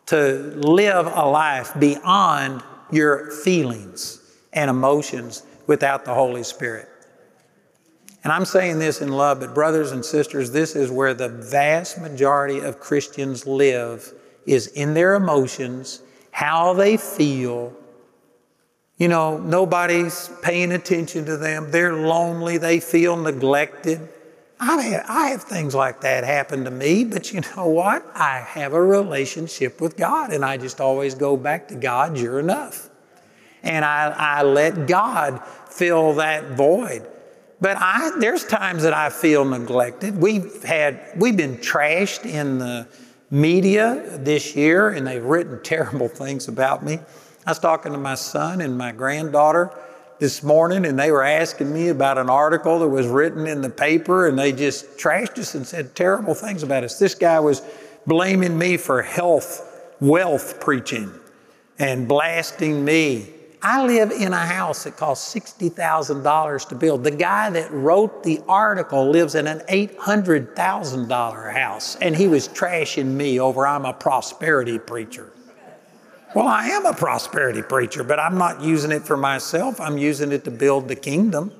to 0.06 0.32
live 0.56 1.06
a 1.06 1.26
life 1.28 1.72
beyond 1.78 2.62
your 2.90 3.30
feelings 3.30 4.20
and 4.52 4.68
emotions 4.68 5.44
without 5.66 6.04
the 6.04 6.12
Holy 6.12 6.42
Spirit. 6.42 6.88
And 8.22 8.32
I'm 8.32 8.44
saying 8.44 8.78
this 8.78 9.00
in 9.00 9.10
love, 9.10 9.40
but 9.40 9.54
brothers 9.54 9.92
and 9.92 10.04
sisters, 10.04 10.50
this 10.50 10.76
is 10.76 10.90
where 10.90 11.14
the 11.14 11.28
vast 11.28 11.98
majority 12.00 12.58
of 12.58 12.80
Christians 12.80 13.46
live 13.46 14.12
is 14.46 14.66
in 14.68 14.94
their 14.94 15.14
emotions, 15.14 16.02
how 16.30 16.74
they 16.74 16.96
feel. 16.96 17.72
You 18.98 19.08
know, 19.08 19.38
nobody's 19.38 20.28
paying 20.42 20.72
attention 20.72 21.24
to 21.26 21.36
them. 21.36 21.70
They're 21.70 21.94
lonely. 21.94 22.58
They 22.58 22.80
feel 22.80 23.16
neglected. 23.16 24.06
I 24.60 24.82
have, 24.82 25.06
I 25.08 25.28
have 25.28 25.42
things 25.42 25.74
like 25.74 26.02
that 26.02 26.22
happen 26.22 26.64
to 26.64 26.70
me, 26.70 27.04
but 27.04 27.32
you 27.32 27.40
know 27.56 27.66
what? 27.66 28.06
I 28.14 28.40
have 28.40 28.74
a 28.74 28.82
relationship 28.82 29.80
with 29.80 29.96
God, 29.96 30.32
and 30.32 30.44
I 30.44 30.58
just 30.58 30.82
always 30.82 31.14
go 31.14 31.36
back 31.36 31.68
to 31.68 31.74
God, 31.74 32.18
you're 32.18 32.38
enough. 32.38 32.90
And 33.62 33.84
I, 33.84 34.14
I 34.16 34.42
let 34.42 34.86
God 34.86 35.42
fill 35.70 36.14
that 36.14 36.52
void. 36.52 37.06
But 37.62 37.78
I, 37.78 38.12
there's 38.18 38.44
times 38.44 38.82
that 38.82 38.92
I 38.92 39.08
feel 39.08 39.46
neglected. 39.46 40.20
We've 40.20 40.62
had, 40.62 41.00
we've 41.16 41.36
been 41.36 41.56
trashed 41.56 42.26
in 42.26 42.58
the 42.58 42.86
media 43.30 44.18
this 44.18 44.54
year, 44.54 44.90
and 44.90 45.06
they've 45.06 45.24
written 45.24 45.60
terrible 45.62 46.08
things 46.08 46.48
about 46.48 46.84
me. 46.84 46.98
I 47.46 47.50
was 47.50 47.58
talking 47.58 47.92
to 47.92 47.98
my 47.98 48.14
son 48.14 48.60
and 48.60 48.76
my 48.76 48.92
granddaughter 48.92 49.72
this 50.20 50.42
morning, 50.42 50.84
and 50.84 50.98
they 50.98 51.10
were 51.10 51.24
asking 51.24 51.72
me 51.72 51.88
about 51.88 52.18
an 52.18 52.28
article 52.28 52.78
that 52.78 52.88
was 52.88 53.06
written 53.06 53.46
in 53.46 53.62
the 53.62 53.70
paper, 53.70 54.28
and 54.28 54.38
they 54.38 54.52
just 54.52 54.98
trashed 54.98 55.38
us 55.38 55.54
and 55.54 55.66
said 55.66 55.96
terrible 55.96 56.34
things 56.34 56.62
about 56.62 56.84
us. 56.84 56.98
This 56.98 57.14
guy 57.14 57.40
was 57.40 57.62
blaming 58.06 58.56
me 58.56 58.76
for 58.76 59.00
health, 59.00 59.94
wealth 59.98 60.60
preaching, 60.60 61.10
and 61.78 62.06
blasting 62.06 62.84
me. 62.84 63.30
I 63.62 63.84
live 63.84 64.10
in 64.10 64.32
a 64.32 64.38
house 64.38 64.84
that 64.84 64.96
cost 64.98 65.34
$60,000 65.34 66.68
to 66.68 66.74
build. 66.74 67.02
The 67.02 67.10
guy 67.10 67.50
that 67.50 67.70
wrote 67.72 68.22
the 68.22 68.40
article 68.46 69.10
lives 69.10 69.34
in 69.34 69.46
an 69.46 69.60
$800,000 69.70 71.54
house, 71.54 71.96
and 71.96 72.14
he 72.14 72.28
was 72.28 72.46
trashing 72.48 73.06
me 73.06 73.40
over 73.40 73.66
I'm 73.66 73.86
a 73.86 73.92
prosperity 73.94 74.78
preacher. 74.78 75.32
Well, 76.32 76.46
I 76.46 76.68
am 76.68 76.86
a 76.86 76.94
prosperity 76.94 77.62
preacher, 77.62 78.04
but 78.04 78.20
I'm 78.20 78.38
not 78.38 78.60
using 78.60 78.92
it 78.92 79.02
for 79.02 79.16
myself. 79.16 79.80
I'm 79.80 79.98
using 79.98 80.30
it 80.30 80.44
to 80.44 80.50
build 80.50 80.86
the 80.86 80.94
kingdom. 80.94 81.52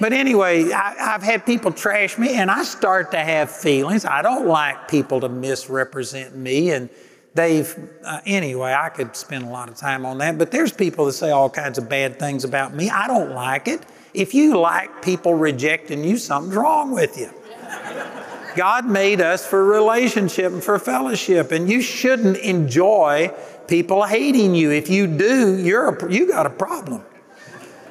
But 0.00 0.12
anyway, 0.12 0.72
I, 0.72 0.94
have 0.98 1.22
had 1.22 1.46
people 1.46 1.70
trash 1.70 2.18
me, 2.18 2.34
and 2.34 2.50
I 2.50 2.64
start 2.64 3.12
to 3.12 3.18
have 3.18 3.50
feelings. 3.50 4.04
I 4.04 4.22
don't 4.22 4.46
like 4.46 4.88
people 4.88 5.20
to 5.20 5.28
misrepresent 5.28 6.34
me. 6.34 6.70
And 6.70 6.88
they've, 7.34 7.72
uh, 8.04 8.20
anyway, 8.26 8.72
I 8.72 8.88
could 8.88 9.14
spend 9.14 9.44
a 9.44 9.48
lot 9.48 9.68
of 9.68 9.76
time 9.76 10.04
on 10.04 10.18
that. 10.18 10.38
But 10.38 10.50
there's 10.50 10.72
people 10.72 11.06
that 11.06 11.12
say 11.12 11.30
all 11.30 11.50
kinds 11.50 11.78
of 11.78 11.88
bad 11.88 12.18
things 12.18 12.42
about 12.42 12.74
me. 12.74 12.90
I 12.90 13.06
don't 13.06 13.30
like 13.30 13.68
it. 13.68 13.86
If 14.12 14.34
you 14.34 14.58
like 14.58 15.02
people 15.02 15.34
rejecting 15.34 16.02
you, 16.02 16.16
something's 16.16 16.56
wrong 16.56 16.90
with 16.90 17.16
you. 17.16 17.30
God 18.56 18.86
made 18.86 19.20
us 19.20 19.46
for 19.46 19.64
relationship 19.64 20.52
and 20.52 20.64
for 20.64 20.80
fellowship, 20.80 21.52
and 21.52 21.70
you 21.70 21.80
shouldn't 21.80 22.38
enjoy 22.38 23.32
people 23.68 24.02
hating 24.04 24.54
you. 24.54 24.70
If 24.70 24.88
you 24.88 25.06
do, 25.06 25.58
you're 25.58 25.94
a, 25.94 26.12
you 26.12 26.26
got 26.26 26.46
a 26.46 26.50
problem. 26.50 27.04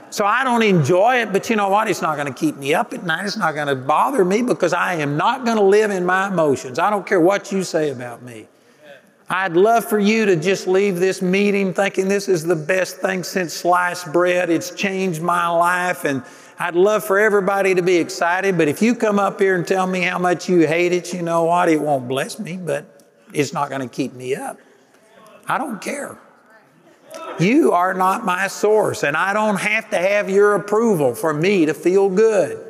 So 0.10 0.26
I 0.26 0.44
don't 0.44 0.64
enjoy 0.64 1.18
it, 1.18 1.34
but 1.34 1.50
you 1.50 1.56
know 1.56 1.70
what? 1.70 1.90
It's 1.90 2.02
not 2.02 2.16
going 2.16 2.28
to 2.28 2.34
keep 2.34 2.58
me 2.58 2.74
up 2.74 2.94
at 2.94 3.04
night. 3.04 3.26
It's 3.26 3.38
not 3.38 3.54
going 3.56 3.68
to 3.68 3.76
bother 3.76 4.24
me 4.26 4.42
because 4.42 4.74
I 4.74 4.96
am 4.96 5.18
not 5.18 5.46
going 5.46 5.58
to 5.58 5.64
live 5.64 5.92
in 5.92 6.06
my 6.06 6.28
emotions. 6.28 6.80
I 6.80 6.90
don't 6.90 7.06
care 7.06 7.20
what 7.20 7.52
you 7.52 7.64
say 7.64 7.92
about 7.92 8.24
me. 8.24 8.48
I'd 9.30 9.58
love 9.58 9.84
for 9.84 10.00
you 10.00 10.26
to 10.26 10.38
just 10.38 10.68
leave 10.68 11.00
this 11.00 11.22
meeting 11.22 11.74
thinking 11.74 12.08
this 12.08 12.30
is 12.30 12.46
the 12.46 12.56
best 12.56 12.98
thing 12.98 13.24
since 13.24 13.54
sliced 13.54 14.14
bread. 14.14 14.50
It's 14.50 14.72
changed 14.72 15.22
my 15.22 15.50
life 15.50 16.06
and 16.06 16.24
I'd 16.58 16.76
love 16.76 17.04
for 17.04 17.20
everybody 17.20 17.76
to 17.76 17.82
be 17.82 17.98
excited, 17.98 18.58
but 18.58 18.68
if 18.68 18.82
you 18.82 18.96
come 18.96 19.20
up 19.20 19.40
here 19.40 19.56
and 19.56 19.68
tell 19.68 19.86
me 19.86 20.02
how 20.02 20.18
much 20.18 20.50
you 20.50 20.66
hate 20.66 20.92
it, 20.92 21.14
you 21.14 21.22
know 21.22 21.44
what? 21.44 21.70
It 21.70 21.80
won't 21.80 22.08
bless 22.08 22.40
me, 22.40 22.58
but 22.58 22.86
it's 23.34 23.54
not 23.54 23.70
going 23.70 23.82
to 23.82 23.94
keep 23.94 24.14
me 24.14 24.34
up. 24.34 24.58
I 25.48 25.58
don't 25.58 25.82
care. 25.82 26.18
You 27.40 27.72
are 27.72 27.94
not 27.94 28.26
my 28.26 28.48
source, 28.48 29.04
and 29.04 29.16
I 29.16 29.34
don't 29.34 29.60
have 29.60 29.90
to 29.92 29.98
have 29.98 30.30
your 30.30 30.56
approval 30.56 31.14
for 31.16 31.34
me 31.34 31.66
to 31.66 31.74
feel 31.74 32.10
good. 32.10 32.64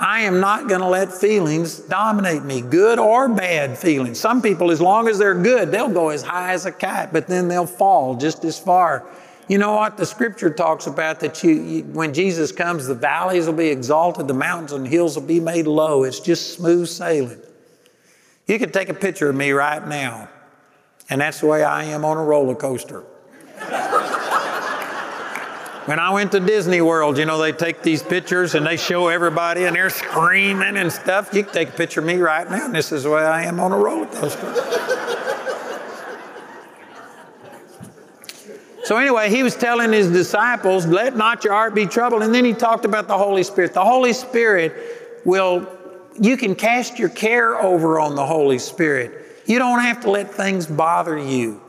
I 0.00 0.22
am 0.22 0.40
not 0.40 0.68
going 0.68 0.80
to 0.80 0.88
let 0.88 1.12
feelings 1.12 1.78
dominate 1.78 2.42
me, 2.42 2.60
good 2.60 2.98
or 2.98 3.28
bad 3.28 3.78
feelings. 3.78 4.18
Some 4.18 4.42
people, 4.42 4.70
as 4.70 4.80
long 4.80 5.08
as 5.08 5.18
they're 5.18 5.34
good, 5.34 5.70
they'll 5.70 5.88
go 5.88 6.10
as 6.10 6.22
high 6.22 6.52
as 6.52 6.66
a 6.66 6.72
kite, 6.72 7.12
but 7.12 7.26
then 7.26 7.48
they'll 7.48 7.66
fall 7.66 8.16
just 8.16 8.44
as 8.44 8.58
far. 8.58 9.06
You 9.48 9.58
know 9.58 9.74
what? 9.74 9.96
The 9.96 10.06
scripture 10.06 10.50
talks 10.50 10.86
about 10.86 11.20
that 11.20 11.42
you, 11.42 11.52
you, 11.52 11.82
when 11.84 12.12
Jesus 12.12 12.52
comes, 12.52 12.86
the 12.86 12.94
valleys 12.94 13.46
will 13.46 13.54
be 13.54 13.68
exalted, 13.68 14.28
the 14.28 14.34
mountains 14.34 14.72
and 14.72 14.86
hills 14.86 15.16
will 15.16 15.26
be 15.26 15.40
made 15.40 15.66
low. 15.66 16.04
It's 16.04 16.20
just 16.20 16.54
smooth 16.54 16.88
sailing. 16.88 17.40
You 18.46 18.58
could 18.58 18.72
take 18.72 18.88
a 18.88 18.94
picture 18.94 19.28
of 19.28 19.36
me 19.36 19.52
right 19.52 19.86
now. 19.86 20.28
And 21.08 21.20
that's 21.20 21.40
the 21.40 21.46
way 21.46 21.62
I 21.62 21.84
am 21.84 22.04
on 22.04 22.16
a 22.16 22.24
roller 22.24 22.56
coaster. 22.56 23.00
when 25.86 26.00
I 26.00 26.10
went 26.10 26.32
to 26.32 26.40
Disney 26.40 26.80
World, 26.80 27.16
you 27.16 27.24
know, 27.24 27.38
they 27.38 27.52
take 27.52 27.82
these 27.82 28.02
pictures 28.02 28.56
and 28.56 28.66
they 28.66 28.76
show 28.76 29.06
everybody 29.06 29.64
and 29.64 29.76
they're 29.76 29.88
screaming 29.88 30.76
and 30.76 30.90
stuff. 30.90 31.32
You 31.32 31.44
can 31.44 31.52
take 31.52 31.68
a 31.68 31.72
picture 31.72 32.00
of 32.00 32.06
me 32.06 32.16
right 32.16 32.50
now, 32.50 32.64
and 32.66 32.74
this 32.74 32.90
is 32.90 33.04
the 33.04 33.10
way 33.10 33.22
I 33.22 33.44
am 33.44 33.60
on 33.60 33.70
a 33.70 33.78
roller 33.78 34.06
coaster. 34.06 34.52
so, 38.84 38.96
anyway, 38.96 39.30
he 39.30 39.44
was 39.44 39.54
telling 39.54 39.92
his 39.92 40.10
disciples, 40.10 40.86
let 40.86 41.16
not 41.16 41.44
your 41.44 41.52
heart 41.52 41.72
be 41.72 41.86
troubled. 41.86 42.24
And 42.24 42.34
then 42.34 42.44
he 42.44 42.52
talked 42.52 42.84
about 42.84 43.06
the 43.06 43.16
Holy 43.16 43.44
Spirit. 43.44 43.74
The 43.74 43.84
Holy 43.84 44.12
Spirit 44.12 45.22
will, 45.24 45.68
you 46.20 46.36
can 46.36 46.56
cast 46.56 46.98
your 46.98 47.10
care 47.10 47.62
over 47.62 48.00
on 48.00 48.16
the 48.16 48.26
Holy 48.26 48.58
Spirit. 48.58 49.25
You 49.46 49.58
don't 49.58 49.80
have 49.80 50.00
to 50.02 50.10
let 50.10 50.32
things 50.32 50.66
bother 50.66 51.16
you. 51.16 51.60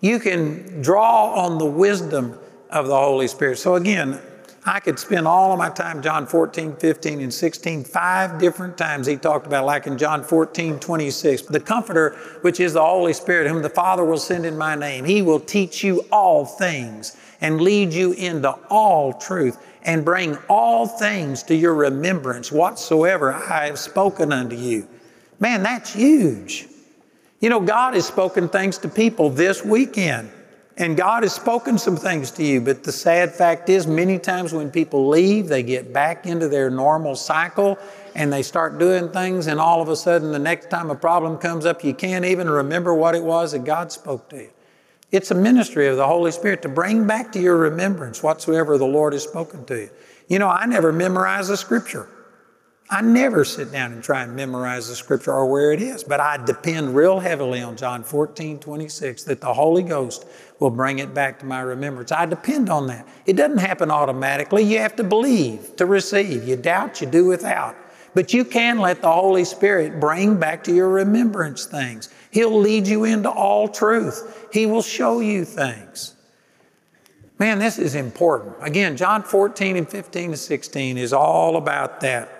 You 0.00 0.20
can 0.20 0.82
draw 0.82 1.34
on 1.34 1.58
the 1.58 1.66
wisdom 1.66 2.38
of 2.70 2.86
the 2.86 2.96
Holy 2.96 3.26
Spirit. 3.26 3.58
So, 3.58 3.76
again, 3.76 4.20
I 4.68 4.80
could 4.80 4.98
spend 4.98 5.28
all 5.28 5.52
of 5.52 5.58
my 5.58 5.70
time, 5.70 6.02
John 6.02 6.26
14, 6.26 6.76
15, 6.76 7.20
and 7.20 7.32
16, 7.32 7.84
five 7.84 8.38
different 8.40 8.76
times 8.76 9.06
he 9.06 9.16
talked 9.16 9.46
about, 9.46 9.64
like 9.64 9.86
in 9.86 9.96
John 9.96 10.24
14, 10.24 10.78
26. 10.78 11.42
The 11.42 11.60
Comforter, 11.60 12.16
which 12.42 12.58
is 12.60 12.72
the 12.72 12.84
Holy 12.84 13.12
Spirit, 13.12 13.48
whom 13.48 13.62
the 13.62 13.70
Father 13.70 14.04
will 14.04 14.18
send 14.18 14.44
in 14.44 14.58
my 14.58 14.74
name, 14.74 15.04
he 15.04 15.22
will 15.22 15.40
teach 15.40 15.84
you 15.84 16.04
all 16.10 16.44
things 16.44 17.16
and 17.40 17.60
lead 17.60 17.92
you 17.92 18.12
into 18.12 18.50
all 18.68 19.12
truth 19.12 19.56
and 19.84 20.04
bring 20.04 20.36
all 20.48 20.86
things 20.86 21.44
to 21.44 21.54
your 21.54 21.74
remembrance 21.74 22.50
whatsoever 22.50 23.32
I 23.32 23.66
have 23.66 23.78
spoken 23.78 24.32
unto 24.32 24.56
you. 24.56 24.88
Man, 25.38 25.62
that's 25.62 25.94
huge. 25.94 26.66
You 27.46 27.50
know, 27.50 27.60
God 27.60 27.94
has 27.94 28.04
spoken 28.04 28.48
things 28.48 28.76
to 28.78 28.88
people 28.88 29.30
this 29.30 29.64
weekend, 29.64 30.32
and 30.78 30.96
God 30.96 31.22
has 31.22 31.32
spoken 31.32 31.78
some 31.78 31.96
things 31.96 32.32
to 32.32 32.42
you. 32.42 32.60
But 32.60 32.82
the 32.82 32.90
sad 32.90 33.32
fact 33.32 33.68
is, 33.68 33.86
many 33.86 34.18
times 34.18 34.52
when 34.52 34.68
people 34.68 35.06
leave, 35.06 35.46
they 35.46 35.62
get 35.62 35.92
back 35.92 36.26
into 36.26 36.48
their 36.48 36.70
normal 36.70 37.14
cycle 37.14 37.78
and 38.16 38.32
they 38.32 38.42
start 38.42 38.80
doing 38.80 39.10
things, 39.10 39.46
and 39.46 39.60
all 39.60 39.80
of 39.80 39.88
a 39.88 39.94
sudden, 39.94 40.32
the 40.32 40.40
next 40.40 40.70
time 40.70 40.90
a 40.90 40.96
problem 40.96 41.38
comes 41.38 41.66
up, 41.66 41.84
you 41.84 41.94
can't 41.94 42.24
even 42.24 42.50
remember 42.50 42.92
what 42.92 43.14
it 43.14 43.22
was 43.22 43.52
that 43.52 43.62
God 43.62 43.92
spoke 43.92 44.28
to 44.30 44.38
you. 44.38 44.50
It's 45.12 45.30
a 45.30 45.36
ministry 45.36 45.86
of 45.86 45.96
the 45.96 46.06
Holy 46.08 46.32
Spirit 46.32 46.62
to 46.62 46.68
bring 46.68 47.06
back 47.06 47.30
to 47.30 47.40
your 47.40 47.58
remembrance 47.58 48.24
whatsoever 48.24 48.76
the 48.76 48.86
Lord 48.86 49.12
has 49.12 49.22
spoken 49.22 49.64
to 49.66 49.82
you. 49.82 49.90
You 50.26 50.40
know, 50.40 50.48
I 50.48 50.66
never 50.66 50.92
memorize 50.92 51.46
the 51.46 51.56
scripture. 51.56 52.08
I 52.88 53.00
never 53.00 53.44
sit 53.44 53.72
down 53.72 53.92
and 53.92 54.02
try 54.02 54.22
and 54.22 54.36
memorize 54.36 54.88
the 54.88 54.94
scripture 54.94 55.32
or 55.32 55.50
where 55.50 55.72
it 55.72 55.82
is, 55.82 56.04
but 56.04 56.20
I 56.20 56.36
depend 56.36 56.94
real 56.94 57.18
heavily 57.18 57.60
on 57.60 57.76
John 57.76 58.04
14, 58.04 58.60
26, 58.60 59.24
that 59.24 59.40
the 59.40 59.52
Holy 59.52 59.82
Ghost 59.82 60.24
will 60.60 60.70
bring 60.70 61.00
it 61.00 61.12
back 61.12 61.40
to 61.40 61.46
my 61.46 61.60
remembrance. 61.60 62.12
I 62.12 62.26
depend 62.26 62.70
on 62.70 62.86
that. 62.86 63.06
It 63.26 63.34
doesn't 63.34 63.58
happen 63.58 63.90
automatically. 63.90 64.62
You 64.62 64.78
have 64.78 64.94
to 64.96 65.04
believe 65.04 65.74
to 65.76 65.86
receive. 65.86 66.46
You 66.46 66.54
doubt, 66.54 67.00
you 67.00 67.08
do 67.08 67.24
without. 67.24 67.76
But 68.14 68.32
you 68.32 68.44
can 68.44 68.78
let 68.78 69.02
the 69.02 69.12
Holy 69.12 69.44
Spirit 69.44 69.98
bring 69.98 70.38
back 70.38 70.62
to 70.64 70.74
your 70.74 70.88
remembrance 70.88 71.66
things. 71.66 72.08
He'll 72.30 72.56
lead 72.56 72.86
you 72.86 73.04
into 73.04 73.30
all 73.30 73.68
truth. 73.68 74.48
He 74.52 74.64
will 74.64 74.80
show 74.80 75.18
you 75.18 75.44
things. 75.44 76.14
Man, 77.38 77.58
this 77.58 77.78
is 77.78 77.94
important. 77.94 78.54
Again, 78.60 78.96
John 78.96 79.22
14 79.22 79.76
and 79.76 79.88
15 79.88 80.30
to 80.30 80.36
16 80.36 80.96
is 80.96 81.12
all 81.12 81.56
about 81.56 82.00
that. 82.00 82.35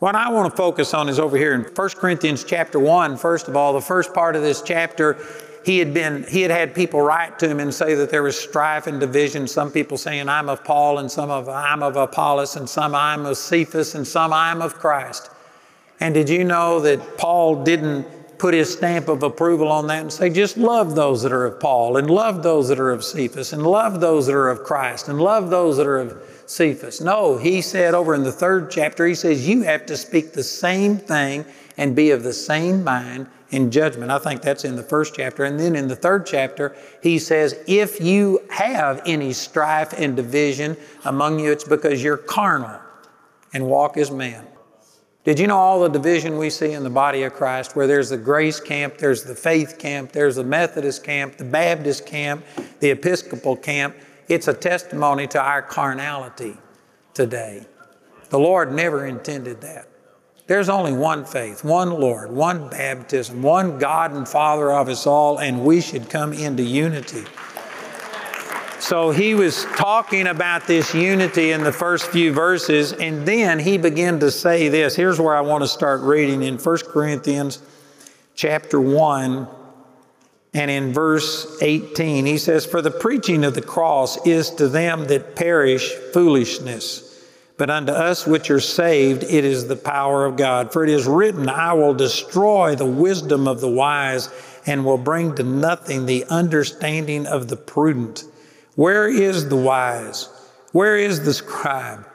What 0.00 0.16
I 0.16 0.30
want 0.30 0.50
to 0.50 0.56
focus 0.56 0.94
on 0.94 1.10
is 1.10 1.18
over 1.18 1.36
here 1.36 1.52
in 1.52 1.60
1 1.60 1.88
Corinthians 1.90 2.42
chapter 2.42 2.78
1. 2.78 3.18
First 3.18 3.48
of 3.48 3.56
all, 3.56 3.74
the 3.74 3.82
first 3.82 4.14
part 4.14 4.34
of 4.34 4.40
this 4.40 4.62
chapter, 4.62 5.18
he 5.62 5.78
had 5.78 5.92
been 5.92 6.24
he 6.26 6.40
had 6.40 6.50
had 6.50 6.74
people 6.74 7.02
write 7.02 7.38
to 7.40 7.46
him 7.46 7.60
and 7.60 7.72
say 7.72 7.94
that 7.94 8.08
there 8.08 8.22
was 8.22 8.34
strife 8.34 8.86
and 8.86 8.98
division. 8.98 9.46
Some 9.46 9.70
people 9.70 9.98
saying 9.98 10.26
I'm 10.26 10.48
of 10.48 10.64
Paul 10.64 11.00
and 11.00 11.10
some 11.10 11.28
of 11.28 11.50
I'm 11.50 11.82
of 11.82 11.96
Apollos 11.96 12.56
and 12.56 12.66
some 12.66 12.94
I'm 12.94 13.26
of 13.26 13.36
Cephas 13.36 13.94
and 13.94 14.06
some 14.06 14.32
I'm 14.32 14.62
of 14.62 14.72
Christ. 14.72 15.30
And 16.00 16.14
did 16.14 16.30
you 16.30 16.44
know 16.44 16.80
that 16.80 17.18
Paul 17.18 17.62
didn't 17.62 18.06
put 18.38 18.54
his 18.54 18.72
stamp 18.72 19.08
of 19.08 19.22
approval 19.22 19.68
on 19.68 19.86
that 19.88 20.00
and 20.00 20.10
say, 20.10 20.30
just 20.30 20.56
love 20.56 20.94
those 20.94 21.20
that 21.24 21.32
are 21.32 21.44
of 21.44 21.60
Paul 21.60 21.98
and 21.98 22.10
love 22.10 22.42
those 22.42 22.68
that 22.68 22.80
are 22.80 22.90
of 22.90 23.04
Cephas 23.04 23.52
and 23.52 23.66
love 23.66 24.00
those 24.00 24.28
that 24.28 24.34
are 24.34 24.48
of 24.48 24.64
Christ 24.64 25.08
and 25.08 25.20
love 25.20 25.50
those 25.50 25.76
that 25.76 25.86
are 25.86 25.98
of 25.98 26.22
Cephas. 26.50 27.00
No, 27.00 27.36
he 27.36 27.62
said 27.62 27.94
over 27.94 28.12
in 28.12 28.24
the 28.24 28.32
third 28.32 28.72
chapter, 28.72 29.06
he 29.06 29.14
says, 29.14 29.46
you 29.46 29.62
have 29.62 29.86
to 29.86 29.96
speak 29.96 30.32
the 30.32 30.42
same 30.42 30.96
thing 30.96 31.44
and 31.76 31.94
be 31.94 32.10
of 32.10 32.24
the 32.24 32.32
same 32.32 32.82
mind 32.82 33.28
in 33.50 33.70
judgment. 33.70 34.10
I 34.10 34.18
think 34.18 34.42
that's 34.42 34.64
in 34.64 34.74
the 34.74 34.82
first 34.82 35.14
chapter. 35.14 35.44
And 35.44 35.60
then 35.60 35.76
in 35.76 35.86
the 35.86 35.94
third 35.94 36.26
chapter, 36.26 36.74
he 37.04 37.20
says, 37.20 37.56
If 37.68 38.00
you 38.00 38.40
have 38.50 39.00
any 39.06 39.32
strife 39.32 39.92
and 39.96 40.16
division 40.16 40.76
among 41.04 41.38
you, 41.38 41.52
it's 41.52 41.62
because 41.62 42.02
you're 42.02 42.16
carnal 42.16 42.80
and 43.54 43.66
walk 43.66 43.96
as 43.96 44.10
men. 44.10 44.44
Did 45.22 45.38
you 45.38 45.46
know 45.46 45.56
all 45.56 45.80
the 45.80 45.88
division 45.88 46.36
we 46.36 46.50
see 46.50 46.72
in 46.72 46.82
the 46.82 46.90
body 46.90 47.22
of 47.22 47.32
Christ, 47.34 47.76
where 47.76 47.86
there's 47.86 48.10
the 48.10 48.16
grace 48.16 48.58
camp, 48.58 48.98
there's 48.98 49.22
the 49.22 49.36
faith 49.36 49.78
camp, 49.78 50.10
there's 50.10 50.34
the 50.34 50.44
Methodist 50.44 51.04
camp, 51.04 51.36
the 51.36 51.44
Baptist 51.44 52.06
camp, 52.06 52.44
the 52.80 52.90
Episcopal 52.90 53.54
camp? 53.54 53.94
It's 54.30 54.46
a 54.46 54.54
testimony 54.54 55.26
to 55.26 55.42
our 55.42 55.60
carnality 55.60 56.56
today. 57.14 57.66
The 58.28 58.38
Lord 58.38 58.72
never 58.72 59.04
intended 59.04 59.60
that. 59.62 59.88
There's 60.46 60.68
only 60.68 60.92
one 60.92 61.24
faith, 61.24 61.64
one 61.64 61.90
Lord, 61.90 62.30
one 62.30 62.68
baptism, 62.68 63.42
one 63.42 63.80
God 63.80 64.12
and 64.12 64.28
Father 64.28 64.70
of 64.70 64.88
us 64.88 65.04
all, 65.04 65.38
and 65.38 65.64
we 65.64 65.80
should 65.80 66.08
come 66.08 66.32
into 66.32 66.62
unity. 66.62 67.24
So 68.78 69.10
he 69.10 69.34
was 69.34 69.64
talking 69.76 70.28
about 70.28 70.64
this 70.68 70.94
unity 70.94 71.50
in 71.50 71.64
the 71.64 71.72
first 71.72 72.06
few 72.06 72.32
verses, 72.32 72.92
and 72.92 73.26
then 73.26 73.58
he 73.58 73.78
began 73.78 74.20
to 74.20 74.30
say 74.30 74.68
this. 74.68 74.94
Here's 74.94 75.20
where 75.20 75.34
I 75.34 75.40
want 75.40 75.64
to 75.64 75.68
start 75.68 76.02
reading 76.02 76.44
in 76.44 76.56
1 76.56 76.78
Corinthians 76.86 77.58
chapter 78.36 78.80
1 78.80 79.48
and 80.52 80.70
in 80.70 80.92
verse 80.92 81.60
18. 81.62 82.26
He 82.26 82.38
says, 82.38 82.66
For 82.66 82.82
the 82.82 82.90
preaching 82.90 83.44
of 83.44 83.54
the 83.54 83.62
cross 83.62 84.24
is 84.26 84.50
to 84.52 84.68
them 84.68 85.06
that 85.06 85.36
perish 85.36 85.92
foolishness 86.12 87.10
but 87.60 87.68
unto 87.68 87.92
us 87.92 88.26
which 88.26 88.50
are 88.50 88.58
saved, 88.58 89.22
it 89.22 89.44
is 89.44 89.68
the 89.68 89.76
power 89.76 90.24
of 90.24 90.38
God. 90.38 90.72
For 90.72 90.82
it 90.82 90.88
is 90.88 91.06
written, 91.06 91.46
I 91.46 91.74
will 91.74 91.92
destroy 91.92 92.74
the 92.74 92.86
wisdom 92.86 93.46
of 93.46 93.60
the 93.60 93.68
wise 93.68 94.30
and 94.64 94.82
will 94.82 94.96
bring 94.96 95.34
to 95.34 95.42
nothing 95.42 96.06
the 96.06 96.24
understanding 96.30 97.26
of 97.26 97.48
the 97.48 97.58
prudent. 97.58 98.24
Where 98.76 99.06
is 99.06 99.50
the 99.50 99.56
wise? 99.56 100.30
Where 100.72 100.96
is 100.96 101.22
the 101.22 101.34
scribe? 101.34 102.06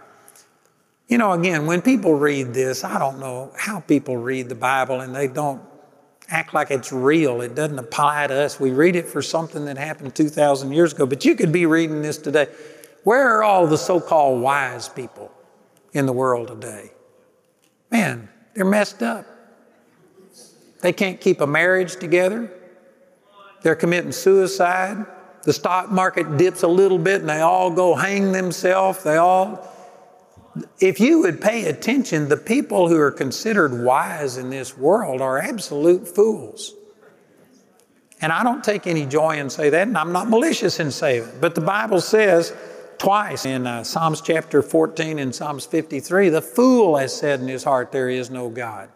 You 1.08 1.20
know, 1.20 1.32
again, 1.34 1.68
when 1.68 1.84
people 1.84 2.16
read 2.16 2.56
this, 2.56 2.84
I 2.84 2.98
don't 2.98 3.20
know 3.20 3.52
how 3.56 3.82
people 3.82 4.18
read 4.18 4.50
the 4.50 4.56
Bible 4.56 5.02
and 5.02 5.16
they 5.16 5.28
don't 5.28 5.62
act 6.30 6.54
like 6.54 6.72
it's 6.72 6.92
real. 6.92 7.42
It 7.42 7.56
doesn't 7.56 7.80
apply 7.80 8.28
to 8.28 8.34
us. 8.34 8.60
We 8.60 8.72
read 8.72 8.96
it 8.96 9.08
for 9.08 9.22
something 9.22 9.66
that 9.66 9.78
happened 9.78 10.16
2,000 10.16 10.72
years 10.72 10.94
ago, 10.94 11.06
but 11.06 11.26
you 11.26 11.36
could 11.36 11.52
be 11.52 11.66
reading 11.66 12.02
this 12.02 12.18
today. 12.18 12.48
Where 13.04 13.38
are 13.38 13.44
all 13.44 13.68
the 13.68 13.78
so 13.78 14.00
called 14.00 14.42
wise 14.42 14.90
people 14.90 15.32
in 15.94 16.06
the 16.06 16.14
world 16.14 16.48
today? 16.48 16.92
Man, 17.92 18.30
they're 18.54 18.66
messed 18.66 19.04
up. 19.04 19.26
They 20.82 20.94
can't 20.94 21.20
keep 21.22 21.42
a 21.42 21.48
marriage 21.48 21.96
together. 21.98 22.52
They're 23.62 23.76
committing 23.76 24.12
suicide. 24.12 25.06
The 25.44 25.54
stock 25.54 25.92
market 25.92 26.38
dips 26.38 26.64
a 26.64 26.68
little 26.68 26.98
bit 26.98 27.22
and 27.22 27.30
they 27.30 27.42
all 27.42 27.72
go 27.72 27.96
hang 27.96 28.32
themselves. 28.32 29.04
They 29.04 29.18
all. 29.18 29.72
If 30.80 31.00
you 31.00 31.20
would 31.22 31.42
pay 31.42 31.66
attention, 31.66 32.30
the 32.30 32.38
people 32.38 32.88
who 32.88 32.98
are 32.98 33.12
considered 33.12 33.84
wise 33.84 34.38
in 34.38 34.50
this 34.50 34.78
world 34.78 35.22
are 35.22 35.38
absolute 35.38 36.08
fools. 36.08 36.74
And 38.22 38.32
I 38.32 38.44
don't 38.44 38.64
take 38.64 38.88
any 38.88 39.06
joy 39.06 39.38
in 39.38 39.50
saying 39.50 39.72
that, 39.72 39.88
and 39.88 39.98
I'm 39.98 40.14
not 40.14 40.30
malicious 40.30 40.80
in 40.80 40.92
saying 40.92 41.24
it. 41.24 41.42
But 41.42 41.56
the 41.56 41.62
Bible 41.62 42.00
says 42.00 42.56
twice 42.98 43.46
in 43.46 43.68
uh, 43.68 43.84
Psalms 43.84 44.22
chapter 44.22 44.62
14 44.62 45.20
and 45.20 45.36
Psalms 45.36 45.66
53 45.66 46.30
the 46.30 46.42
fool 46.42 46.98
has 46.98 47.16
said 47.16 47.42
in 47.42 47.48
his 47.48 47.64
heart, 47.64 47.92
There 47.92 48.10
is 48.10 48.30
no 48.30 48.50
God. 48.50 48.90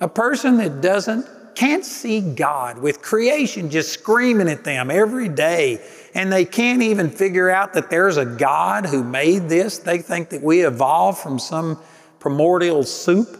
A 0.00 0.08
person 0.08 0.56
that 0.56 0.80
doesn't, 0.80 1.26
can't 1.54 1.84
see 1.84 2.20
God 2.20 2.78
with 2.78 3.02
creation 3.02 3.70
just 3.70 3.92
screaming 3.92 4.48
at 4.48 4.64
them 4.64 4.90
every 4.90 5.28
day, 5.28 5.84
and 6.14 6.32
they 6.32 6.44
can't 6.44 6.82
even 6.82 7.10
figure 7.10 7.50
out 7.50 7.74
that 7.74 7.90
there's 7.90 8.16
a 8.16 8.24
God 8.26 8.86
who 8.86 9.02
made 9.04 9.48
this. 9.48 9.78
They 9.78 9.98
think 9.98 10.30
that 10.30 10.42
we 10.42 10.64
evolved 10.66 11.18
from 11.18 11.38
some 11.38 11.78
primordial 12.20 12.82
soup. 12.82 13.38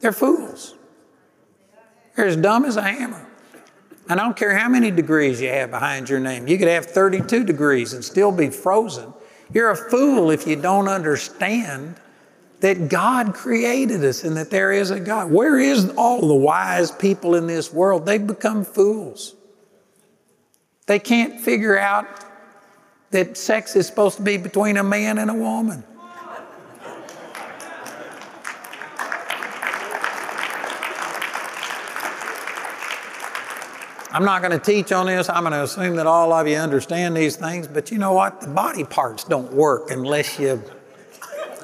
They're 0.00 0.12
fools. 0.12 0.74
They're 2.14 2.26
as 2.26 2.36
dumb 2.36 2.64
as 2.64 2.76
a 2.76 2.82
hammer. 2.82 3.26
I 4.08 4.14
don't 4.16 4.36
care 4.36 4.54
how 4.54 4.68
many 4.68 4.90
degrees 4.90 5.40
you 5.40 5.48
have 5.48 5.70
behind 5.70 6.10
your 6.10 6.20
name. 6.20 6.46
You 6.46 6.58
could 6.58 6.68
have 6.68 6.86
32 6.86 7.44
degrees 7.44 7.94
and 7.94 8.04
still 8.04 8.30
be 8.30 8.50
frozen. 8.50 9.14
You're 9.52 9.70
a 9.70 9.76
fool 9.76 10.30
if 10.30 10.46
you 10.46 10.56
don't 10.56 10.88
understand 10.88 11.96
that 12.64 12.88
God 12.88 13.34
created 13.34 14.02
us 14.06 14.24
and 14.24 14.38
that 14.38 14.48
there 14.48 14.72
is 14.72 14.90
a 14.90 14.98
God. 14.98 15.30
Where 15.30 15.58
is 15.58 15.90
all 15.98 16.26
the 16.26 16.34
wise 16.34 16.90
people 16.90 17.34
in 17.34 17.46
this 17.46 17.70
world? 17.70 18.06
They've 18.06 18.26
become 18.26 18.64
fools. 18.64 19.34
They 20.86 20.98
can't 20.98 21.38
figure 21.38 21.78
out 21.78 22.06
that 23.10 23.36
sex 23.36 23.76
is 23.76 23.86
supposed 23.86 24.16
to 24.16 24.22
be 24.22 24.38
between 24.38 24.78
a 24.78 24.82
man 24.82 25.18
and 25.18 25.30
a 25.30 25.34
woman. 25.34 25.84
I'm 34.10 34.24
not 34.24 34.40
going 34.40 34.58
to 34.58 34.58
teach 34.58 34.90
on 34.90 35.04
this. 35.04 35.28
I'm 35.28 35.42
going 35.42 35.52
to 35.52 35.64
assume 35.64 35.96
that 35.96 36.06
all 36.06 36.32
of 36.32 36.48
you 36.48 36.56
understand 36.56 37.14
these 37.14 37.36
things, 37.36 37.68
but 37.68 37.90
you 37.90 37.98
know 37.98 38.14
what? 38.14 38.40
The 38.40 38.48
body 38.48 38.84
parts 38.84 39.24
don't 39.24 39.52
work 39.52 39.90
unless 39.90 40.38
you 40.38 40.62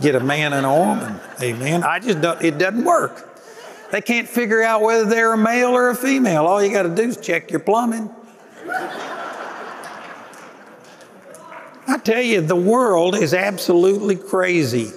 get 0.00 0.14
a 0.14 0.20
man 0.20 0.52
and 0.52 0.66
a 0.66 0.72
woman. 0.74 1.20
Amen. 1.42 1.82
I 1.84 1.98
just 1.98 2.20
don't, 2.20 2.42
it 2.42 2.58
doesn't 2.58 2.84
work. 2.84 3.26
They 3.90 4.00
can't 4.00 4.28
figure 4.28 4.62
out 4.62 4.82
whether 4.82 5.04
they're 5.04 5.32
a 5.32 5.38
male 5.38 5.70
or 5.70 5.90
a 5.90 5.94
female. 5.94 6.46
All 6.46 6.62
you 6.62 6.72
got 6.72 6.84
to 6.84 6.94
do 6.94 7.02
is 7.02 7.16
check 7.16 7.50
your 7.50 7.60
plumbing. 7.60 8.10
I 11.88 11.98
tell 11.98 12.22
you, 12.22 12.40
the 12.40 12.54
world 12.54 13.16
is 13.16 13.34
absolutely 13.34 14.14
crazy. 14.14 14.92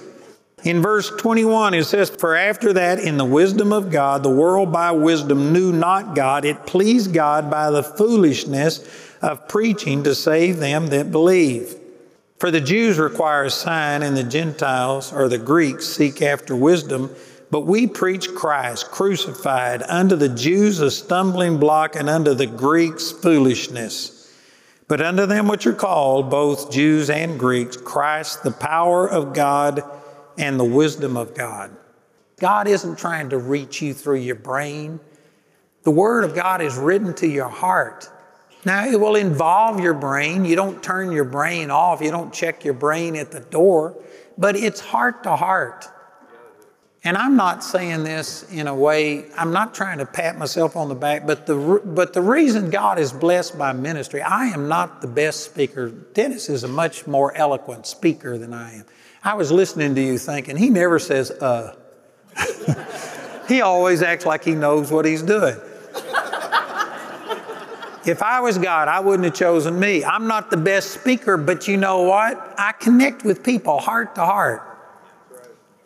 In 0.62 0.80
verse 0.80 1.10
21, 1.10 1.74
it 1.74 1.84
says, 1.84 2.08
For 2.08 2.36
after 2.36 2.72
that, 2.74 3.00
in 3.00 3.18
the 3.18 3.24
wisdom 3.24 3.72
of 3.72 3.90
God, 3.90 4.22
the 4.22 4.30
world 4.30 4.72
by 4.72 4.92
wisdom 4.92 5.52
knew 5.52 5.72
not 5.72 6.14
God. 6.14 6.44
It 6.44 6.64
pleased 6.66 7.12
God 7.12 7.50
by 7.50 7.70
the 7.70 7.82
foolishness 7.82 8.88
of 9.20 9.48
preaching 9.48 10.04
to 10.04 10.14
save 10.14 10.58
them 10.58 10.86
that 10.86 11.10
believe. 11.10 11.74
For 12.38 12.50
the 12.50 12.60
Jews 12.60 12.98
require 12.98 13.44
a 13.44 13.50
sign, 13.50 14.02
and 14.02 14.16
the 14.16 14.24
Gentiles 14.24 15.12
or 15.12 15.28
the 15.28 15.38
Greeks 15.38 15.86
seek 15.86 16.20
after 16.20 16.56
wisdom. 16.56 17.14
But 17.50 17.60
we 17.60 17.86
preach 17.86 18.34
Christ 18.34 18.90
crucified, 18.90 19.82
unto 19.82 20.16
the 20.16 20.28
Jews 20.28 20.80
a 20.80 20.90
stumbling 20.90 21.58
block, 21.58 21.94
and 21.94 22.10
unto 22.10 22.34
the 22.34 22.46
Greeks 22.46 23.12
foolishness. 23.12 24.32
But 24.88 25.00
unto 25.00 25.26
them 25.26 25.48
which 25.48 25.66
are 25.66 25.72
called, 25.72 26.30
both 26.30 26.70
Jews 26.70 27.08
and 27.08 27.38
Greeks, 27.38 27.76
Christ 27.76 28.42
the 28.42 28.50
power 28.50 29.08
of 29.08 29.32
God 29.32 29.82
and 30.36 30.58
the 30.58 30.64
wisdom 30.64 31.16
of 31.16 31.34
God. 31.34 31.70
God 32.40 32.66
isn't 32.66 32.98
trying 32.98 33.30
to 33.30 33.38
reach 33.38 33.80
you 33.80 33.94
through 33.94 34.18
your 34.18 34.34
brain. 34.34 35.00
The 35.84 35.90
Word 35.90 36.24
of 36.24 36.34
God 36.34 36.60
is 36.60 36.76
written 36.76 37.14
to 37.14 37.26
your 37.26 37.48
heart. 37.48 38.08
Now, 38.64 38.86
it 38.86 38.98
will 38.98 39.16
involve 39.16 39.80
your 39.80 39.94
brain. 39.94 40.44
You 40.44 40.56
don't 40.56 40.82
turn 40.82 41.12
your 41.12 41.24
brain 41.24 41.70
off, 41.70 42.00
you 42.00 42.10
don't 42.10 42.32
check 42.32 42.64
your 42.64 42.74
brain 42.74 43.16
at 43.16 43.30
the 43.30 43.40
door, 43.40 44.02
but 44.38 44.56
it's 44.56 44.80
heart 44.80 45.22
to 45.24 45.36
heart. 45.36 45.86
And 47.06 47.18
I'm 47.18 47.36
not 47.36 47.62
saying 47.62 48.04
this 48.04 48.50
in 48.50 48.66
a 48.66 48.74
way, 48.74 49.26
I'm 49.36 49.52
not 49.52 49.74
trying 49.74 49.98
to 49.98 50.06
pat 50.06 50.38
myself 50.38 50.74
on 50.74 50.88
the 50.88 50.94
back, 50.94 51.26
but 51.26 51.46
the, 51.46 51.82
but 51.84 52.14
the 52.14 52.22
reason 52.22 52.70
God 52.70 52.98
is 52.98 53.12
blessed 53.12 53.58
by 53.58 53.74
ministry, 53.74 54.22
I 54.22 54.46
am 54.46 54.68
not 54.68 55.02
the 55.02 55.06
best 55.06 55.44
speaker. 55.44 55.90
Dennis 55.90 56.48
is 56.48 56.64
a 56.64 56.68
much 56.68 57.06
more 57.06 57.36
eloquent 57.36 57.86
speaker 57.86 58.38
than 58.38 58.54
I 58.54 58.76
am. 58.76 58.86
I 59.22 59.34
was 59.34 59.52
listening 59.52 59.94
to 59.94 60.00
you 60.00 60.16
thinking, 60.16 60.56
he 60.56 60.70
never 60.70 60.98
says, 60.98 61.30
uh. 61.30 61.76
he 63.48 63.60
always 63.60 64.00
acts 64.00 64.24
like 64.24 64.42
he 64.42 64.54
knows 64.54 64.90
what 64.90 65.04
he's 65.04 65.22
doing. 65.22 65.56
If 68.06 68.22
I 68.22 68.40
was 68.40 68.58
God, 68.58 68.88
I 68.88 69.00
wouldn't 69.00 69.24
have 69.24 69.34
chosen 69.34 69.78
me. 69.78 70.04
I'm 70.04 70.26
not 70.26 70.50
the 70.50 70.56
best 70.56 70.90
speaker, 70.90 71.36
but 71.36 71.66
you 71.66 71.76
know 71.76 72.02
what? 72.02 72.54
I 72.58 72.72
connect 72.72 73.24
with 73.24 73.42
people 73.42 73.78
heart 73.78 74.14
to 74.16 74.24
heart. 74.24 74.70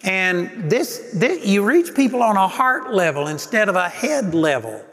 And 0.04 0.70
this, 0.70 1.10
this, 1.14 1.44
you 1.44 1.64
reach 1.64 1.94
people 1.94 2.22
on 2.22 2.36
a 2.36 2.48
heart 2.48 2.92
level 2.92 3.26
instead 3.26 3.68
of 3.68 3.76
a 3.76 3.88
head 3.88 4.34
level. 4.34 4.84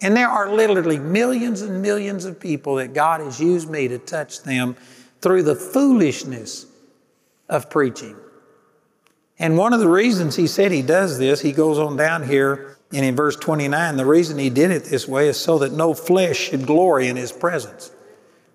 And 0.00 0.16
there 0.16 0.28
are 0.28 0.52
literally 0.52 0.98
millions 0.98 1.62
and 1.62 1.80
millions 1.80 2.24
of 2.24 2.38
people 2.38 2.76
that 2.76 2.94
God 2.94 3.20
has 3.20 3.40
used 3.40 3.70
me 3.70 3.88
to 3.88 3.98
touch 3.98 4.42
them 4.42 4.76
through 5.20 5.42
the 5.44 5.54
foolishness 5.54 6.66
of 7.48 7.70
preaching. 7.70 8.16
And 9.38 9.56
one 9.56 9.72
of 9.72 9.80
the 9.80 9.88
reasons 9.88 10.36
he 10.36 10.46
said 10.46 10.70
he 10.70 10.82
does 10.82 11.18
this, 11.18 11.40
he 11.40 11.52
goes 11.52 11.78
on 11.78 11.96
down 11.96 12.28
here 12.28 12.73
and 12.92 13.04
in 13.04 13.16
verse 13.16 13.36
29, 13.36 13.96
the 13.96 14.06
reason 14.06 14.38
he 14.38 14.50
did 14.50 14.70
it 14.70 14.84
this 14.84 15.08
way 15.08 15.28
is 15.28 15.38
so 15.38 15.58
that 15.58 15.72
no 15.72 15.94
flesh 15.94 16.36
should 16.36 16.66
glory 16.66 17.08
in 17.08 17.16
his 17.16 17.32
presence. 17.32 17.90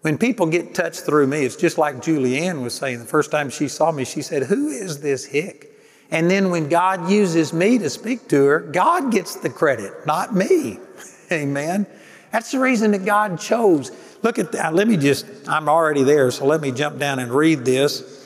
When 0.02 0.18
people 0.18 0.46
get 0.46 0.74
touched 0.74 1.02
through 1.02 1.28
me, 1.28 1.44
it's 1.44 1.58
just 1.58 1.78
like 1.78 1.98
Julianne 1.98 2.64
was 2.64 2.74
saying 2.74 3.00
the 3.00 3.06
first 3.06 3.32
time 3.32 3.50
she 3.50 3.68
saw 3.68 3.92
me, 3.92 4.06
she 4.06 4.22
said, 4.22 4.44
Who 4.44 4.70
is 4.70 5.02
this 5.02 5.26
hick? 5.26 5.74
And 6.12 6.32
then 6.32 6.50
when 6.50 6.70
God 6.70 7.10
uses 7.10 7.54
me 7.54 7.78
to 7.80 7.90
speak 7.90 8.30
to 8.30 8.46
her, 8.46 8.60
God 8.60 9.12
gets 9.12 9.36
the 9.36 9.50
credit, 9.50 9.94
not 10.06 10.34
me. 10.34 10.80
Amen. 11.32 11.86
That's 12.32 12.52
the 12.52 12.60
reason 12.60 12.92
that 12.92 13.06
God 13.06 13.40
chose. 13.40 13.92
Look 14.22 14.40
at 14.40 14.52
that. 14.54 14.74
Let 14.74 14.88
me 14.88 14.98
just, 14.98 15.26
I'm 15.48 15.68
already 15.68 16.04
there, 16.04 16.32
so 16.32 16.46
let 16.46 16.62
me 16.62 16.72
jump 16.72 16.98
down 16.98 17.20
and 17.20 17.32
read 17.32 17.66
this. 17.66 18.19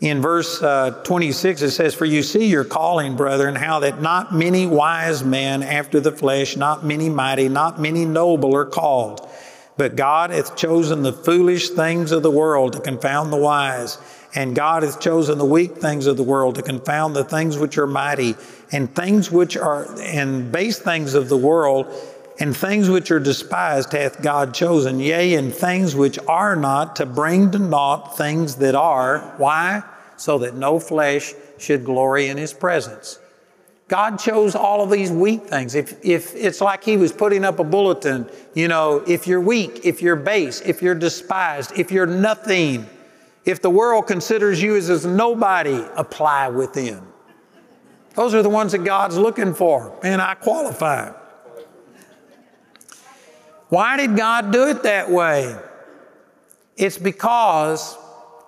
In 0.00 0.22
verse 0.22 0.62
uh, 0.62 1.02
26, 1.02 1.62
it 1.62 1.70
says, 1.72 1.94
For 1.94 2.04
you 2.04 2.22
see 2.22 2.46
your 2.46 2.64
calling, 2.64 3.16
brethren, 3.16 3.56
how 3.56 3.80
that 3.80 4.00
not 4.00 4.32
many 4.32 4.64
wise 4.64 5.24
men 5.24 5.64
after 5.64 5.98
the 5.98 6.12
flesh, 6.12 6.56
not 6.56 6.84
many 6.84 7.08
mighty, 7.08 7.48
not 7.48 7.80
many 7.80 8.04
noble 8.04 8.54
are 8.54 8.64
called. 8.64 9.28
But 9.76 9.96
God 9.96 10.30
hath 10.30 10.56
chosen 10.56 11.02
the 11.02 11.12
foolish 11.12 11.70
things 11.70 12.12
of 12.12 12.22
the 12.22 12.30
world 12.30 12.74
to 12.74 12.80
confound 12.80 13.32
the 13.32 13.36
wise. 13.36 13.98
And 14.34 14.54
God 14.54 14.84
hath 14.84 15.00
chosen 15.00 15.38
the 15.38 15.44
weak 15.44 15.78
things 15.78 16.06
of 16.06 16.16
the 16.16 16.22
world 16.22 16.56
to 16.56 16.62
confound 16.62 17.16
the 17.16 17.24
things 17.24 17.58
which 17.58 17.76
are 17.78 17.86
mighty, 17.86 18.36
and 18.70 18.94
things 18.94 19.32
which 19.32 19.56
are, 19.56 19.86
and 20.00 20.52
base 20.52 20.78
things 20.78 21.14
of 21.14 21.28
the 21.28 21.36
world, 21.36 21.86
and 22.40 22.56
things 22.56 22.88
which 22.88 23.10
are 23.10 23.18
despised 23.18 23.92
hath 23.92 24.22
God 24.22 24.54
chosen, 24.54 25.00
yea, 25.00 25.34
and 25.34 25.52
things 25.52 25.96
which 25.96 26.18
are 26.28 26.54
not, 26.54 26.96
to 26.96 27.06
bring 27.06 27.50
to 27.50 27.58
naught 27.58 28.16
things 28.16 28.56
that 28.56 28.74
are. 28.74 29.18
Why? 29.38 29.82
So 30.16 30.38
that 30.38 30.54
no 30.54 30.78
flesh 30.78 31.34
should 31.58 31.84
glory 31.84 32.28
in 32.28 32.36
His 32.36 32.52
presence. 32.52 33.18
God 33.88 34.18
chose 34.18 34.54
all 34.54 34.82
of 34.82 34.90
these 34.90 35.10
weak 35.10 35.46
things. 35.46 35.74
If, 35.74 36.04
if 36.04 36.34
it's 36.36 36.60
like 36.60 36.84
He 36.84 36.96
was 36.96 37.12
putting 37.12 37.44
up 37.44 37.58
a 37.58 37.64
bulletin, 37.64 38.30
you 38.54 38.68
know, 38.68 39.02
if 39.06 39.26
you're 39.26 39.40
weak, 39.40 39.80
if 39.84 40.00
you're 40.00 40.16
base, 40.16 40.60
if 40.60 40.80
you're 40.80 40.94
despised, 40.94 41.72
if 41.76 41.90
you're 41.90 42.06
nothing, 42.06 42.86
if 43.44 43.62
the 43.62 43.70
world 43.70 44.06
considers 44.06 44.62
you 44.62 44.76
as, 44.76 44.90
as 44.90 45.06
nobody, 45.06 45.84
apply 45.96 46.48
within. 46.48 47.02
Those 48.14 48.34
are 48.34 48.42
the 48.42 48.50
ones 48.50 48.72
that 48.72 48.84
God's 48.84 49.16
looking 49.16 49.54
for, 49.54 49.98
and 50.04 50.20
I 50.20 50.34
qualify. 50.34 51.12
Why 53.68 53.98
did 53.98 54.16
God 54.16 54.50
do 54.50 54.68
it 54.68 54.82
that 54.84 55.10
way? 55.10 55.54
It's 56.76 56.96
because 56.96 57.98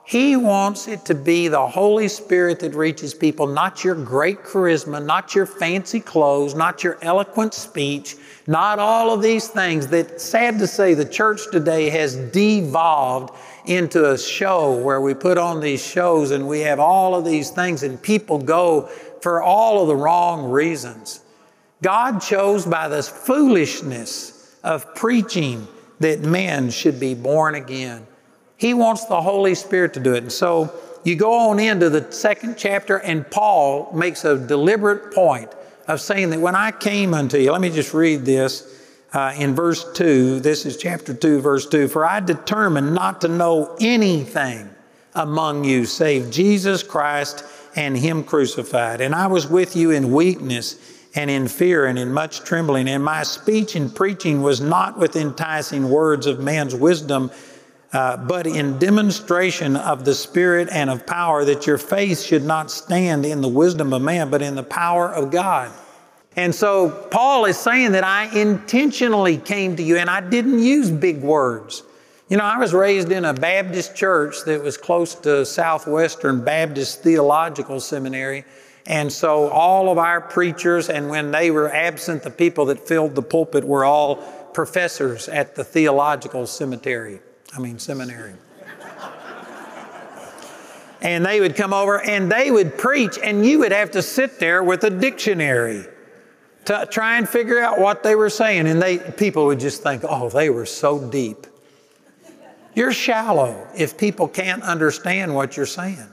He 0.05 0.35
wants 0.35 0.89
it 0.89 1.05
to 1.07 1.15
be 1.15 1.49
the 1.49 1.67
Holy 1.67 2.09
Spirit 2.09 2.61
that 2.61 2.75
reaches 2.75 3.13
people, 3.13 3.47
not 3.47 3.85
your 3.85 3.95
great 3.95 4.43
charisma, 4.43 5.05
not 5.05 5.35
your 5.35 5.45
fancy 5.45 6.01
clothes, 6.01 6.55
not 6.55 6.83
your 6.83 6.97
eloquent 7.03 7.53
speech, 7.53 8.17
not 8.47 8.79
all 8.79 9.13
of 9.13 9.21
these 9.21 9.49
things 9.49 9.89
that, 9.89 10.21
sad 10.21 10.59
to 10.59 10.67
say, 10.67 10.95
the 10.95 11.05
church 11.05 11.41
today 11.53 11.91
has 11.91 12.17
devolved 12.17 13.37
into 13.67 14.13
a 14.13 14.17
show 14.17 14.75
where 14.81 15.03
we 15.03 15.13
put 15.13 15.37
on 15.37 15.61
these 15.61 15.85
shows 15.85 16.31
and 16.31 16.49
we 16.49 16.61
have 16.61 16.81
all 16.81 17.15
of 17.15 17.27
these 17.27 17.51
things 17.51 17.83
and 17.83 18.03
people 18.03 18.39
go 18.39 18.89
for 19.21 19.43
all 19.43 19.83
of 19.83 19.89
the 19.89 19.97
wrong 19.97 20.51
reasons. 20.51 21.21
God 21.83 22.21
chose 22.21 22.65
by 22.65 22.89
this 22.89 23.09
foolishness 23.09 24.40
of 24.63 24.95
preaching 24.95 25.67
that 26.01 26.21
men 26.21 26.71
should 26.71 26.99
be 26.99 27.15
born 27.15 27.55
again. 27.55 28.07
He 28.57 28.75
wants 28.75 29.07
the 29.07 29.21
Holy 29.21 29.55
Spirit 29.55 29.95
to 29.95 30.01
do 30.01 30.15
it. 30.15 30.23
And 30.23 30.33
so 30.33 30.73
you 31.05 31.17
go 31.17 31.33
on 31.51 31.59
into 31.59 31.89
the 31.89 32.11
second 32.13 32.57
chapter, 32.59 32.99
and 32.99 33.29
Paul 33.31 33.91
makes 33.95 34.25
a 34.25 34.37
deliberate 34.37 35.15
point 35.15 35.51
of 35.89 36.01
saying 36.01 36.31
that 36.31 36.41
when 36.41 36.55
I 36.55 36.71
came 36.71 37.15
unto 37.15 37.39
you, 37.39 37.53
let 37.53 37.61
me 37.61 37.71
just 37.71 37.95
read 37.95 38.25
this 38.25 38.81
uh, 39.13 39.35
in 39.37 39.55
verse 39.55 39.91
2. 39.95 40.41
This 40.41 40.67
is 40.67 40.77
chapter 40.77 41.15
2, 41.15 41.41
verse 41.41 41.67
2. 41.67 41.89
For 41.89 42.05
I 42.05 42.21
determined 42.21 42.95
not 42.95 43.21
to 43.23 43.29
know 43.29 43.77
anything 43.81 44.71
among 45.15 45.65
you 45.65 45.87
save 45.87 46.31
Jesus 46.31 46.83
Christ 46.83 47.45
and 47.77 47.97
Him 47.97 48.23
crucified. 48.23 49.01
And 49.01 49.15
I 49.15 49.27
was 49.27 49.49
with 49.49 49.75
you 49.77 49.91
in 49.91 50.13
weakness 50.13 51.00
and 51.15 51.31
in 51.31 51.49
fear 51.49 51.87
and 51.87 51.99
in 51.99 52.13
much 52.13 52.41
trembling. 52.41 52.89
And 52.89 53.05
my 53.05 53.23
speech 53.23 53.75
and 53.75 53.95
preaching 53.95 54.43
was 54.43 54.61
not 54.61 54.99
with 54.99 55.17
enticing 55.17 55.91
words 55.91 56.27
of 56.27 56.41
man's 56.41 56.75
wisdom, 56.75 57.31
uh, 57.93 58.17
but 58.17 58.47
in 58.47 58.79
demonstration 58.79 59.77
of 59.77 60.05
the 60.05 60.15
Spirit 60.15 60.69
and 60.71 60.89
of 60.89 61.07
power, 61.07 61.45
that 61.45 61.67
your 61.67 61.79
faith 61.79 62.21
should 62.21 62.45
not 62.45 62.71
stand 62.71 63.27
in 63.27 63.41
the 63.41 63.49
wisdom 63.49 63.93
of 63.93 64.03
man, 64.03 64.31
but 64.31 64.43
in 64.43 64.55
the 64.55 64.63
power 64.63 65.13
of 65.13 65.31
God. 65.31 65.73
And 66.37 66.55
so 66.55 66.91
Paul 67.11 67.45
is 67.47 67.59
saying 67.59 67.93
that 67.93 68.05
I 68.05 68.27
intentionally 68.39 69.37
came 69.37 69.75
to 69.77 69.83
you 69.83 69.97
and 69.97 70.09
I 70.09 70.21
didn't 70.21 70.61
use 70.61 70.91
big 70.91 71.23
words. 71.23 71.83
You 72.29 72.37
know, 72.37 72.45
I 72.45 72.59
was 72.59 72.73
raised 72.73 73.11
in 73.11 73.25
a 73.25 73.35
Baptist 73.35 73.97
church 73.97 74.45
that 74.47 74.63
was 74.63 74.77
close 74.77 75.17
to 75.17 75.45
Southwestern 75.45 76.45
Baptist 76.45 77.03
Theological 77.03 77.81
Seminary. 77.81 78.45
And 78.87 79.13
so 79.13 79.49
all 79.49 79.91
of 79.91 79.99
our 79.99 80.21
preachers, 80.21 80.89
and 80.89 81.09
when 81.09 81.31
they 81.31 81.51
were 81.51 81.73
absent, 81.73 82.23
the 82.23 82.31
people 82.31 82.67
that 82.67 82.81
filled 82.87 83.15
the 83.15 83.23
pulpit 83.23 83.65
were 83.65 83.85
all 83.85 84.17
professors 84.53 85.29
at 85.29 85.55
the 85.55 85.65
theological 85.65 86.47
cemetery. 86.47 87.21
I 87.55 87.61
mean, 87.61 87.79
seminary. 87.79 88.35
and 91.03 91.25
they 91.25 91.41
would 91.41 91.57
come 91.57 91.73
over 91.73 92.01
and 92.01 92.31
they 92.31 92.51
would 92.51 92.79
preach, 92.79 93.19
and 93.19 93.45
you 93.45 93.61
would 93.61 93.73
have 93.73 93.91
to 93.93 94.03
sit 94.03 94.39
there 94.39 94.63
with 94.63 94.85
a 94.85 94.91
dictionary 94.91 95.85
to 96.67 96.87
try 96.91 97.17
and 97.19 97.29
figure 97.29 97.59
out 97.59 97.81
what 97.81 98.03
they 98.03 98.15
were 98.15 98.31
saying. 98.31 98.67
And 98.67 98.81
they, 98.81 98.99
people 98.99 99.47
would 99.47 99.61
just 99.61 99.83
think, 99.83 100.05
oh, 100.09 100.29
they 100.29 100.51
were 100.51 100.67
so 100.67 101.11
deep. 101.11 101.47
You're 102.75 102.93
shallow 102.93 103.67
if 103.77 103.99
people 103.99 104.29
can't 104.29 104.63
understand 104.63 105.35
what 105.35 105.57
you're 105.57 105.67
saying. 105.67 106.07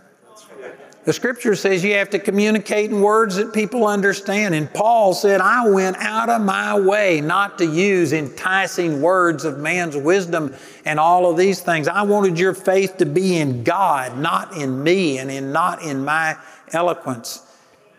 The 1.08 1.14
scripture 1.14 1.56
says 1.56 1.86
you 1.86 1.94
have 1.94 2.10
to 2.10 2.20
communicate 2.20 2.92
in 2.92 3.00
words 3.00 3.38
that 3.38 3.54
people 3.54 3.88
understand. 3.88 4.54
And 4.54 4.70
Paul 4.74 5.14
said, 5.14 5.40
I 5.40 5.70
went 5.70 5.96
out 5.96 6.28
of 6.28 6.42
my 6.42 6.78
way 6.78 7.22
not 7.22 7.60
to 7.60 7.66
use 7.66 8.12
enticing 8.12 9.02
words 9.02 9.46
of 9.46 9.58
man's 9.58 9.96
wisdom 9.96 10.54
and 10.84 11.00
all 11.00 11.32
of 11.32 11.38
these 11.38 11.62
things. 11.62 11.88
I 11.88 12.02
wanted 12.02 12.38
your 12.38 12.54
faith 12.54 12.98
to 12.98 13.06
be 13.06 13.38
in 13.38 13.64
God, 13.64 14.18
not 14.18 14.58
in 14.58 14.84
me 14.84 15.18
and 15.18 15.32
in 15.32 15.54
not 15.54 15.82
in 15.82 16.04
my 16.04 16.36
eloquence. 16.74 17.42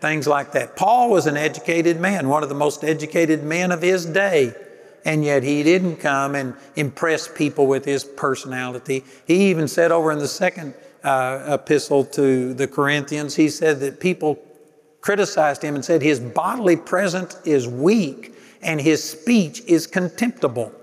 Things 0.01 0.27
like 0.27 0.51
that. 0.51 0.75
Paul 0.75 1.09
was 1.09 1.25
an 1.25 1.35
educated 1.35 1.99
man, 1.99 2.29
one 2.29 2.43
of 2.43 2.49
the 2.49 2.53
most 2.53 2.83
educated 2.83 3.41
men 3.43 3.71
of 3.71 3.81
his 3.81 4.05
day. 4.05 4.53
And 5.03 5.25
yet 5.25 5.41
he 5.41 5.63
didn't 5.63 5.95
come 5.95 6.35
and 6.35 6.53
impress 6.75 7.27
people 7.27 7.65
with 7.65 7.85
his 7.85 8.03
personality. 8.03 9.03
He 9.25 9.49
even 9.49 9.67
said 9.67 9.91
over 9.91 10.11
in 10.11 10.19
the 10.19 10.27
second 10.27 10.75
uh, 11.03 11.57
epistle 11.59 12.05
to 12.05 12.53
the 12.53 12.67
Corinthians, 12.67 13.35
he 13.35 13.49
said 13.49 13.79
that 13.81 13.99
people 13.99 14.39
criticized 15.01 15.63
him 15.63 15.75
and 15.75 15.83
said 15.83 16.01
his 16.01 16.19
bodily 16.19 16.75
presence 16.75 17.37
is 17.45 17.67
weak 17.67 18.35
and 18.61 18.81
his 18.81 19.03
speech 19.03 19.61
is 19.65 19.87
contemptible. 19.87 20.73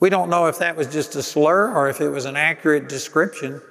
We 0.00 0.10
don't 0.10 0.28
know 0.28 0.46
if 0.46 0.58
that 0.58 0.76
was 0.76 0.88
just 0.88 1.14
a 1.16 1.22
slur 1.22 1.72
or 1.72 1.88
if 1.88 2.00
it 2.00 2.08
was 2.10 2.24
an 2.24 2.36
accurate 2.36 2.88
description, 2.88 3.62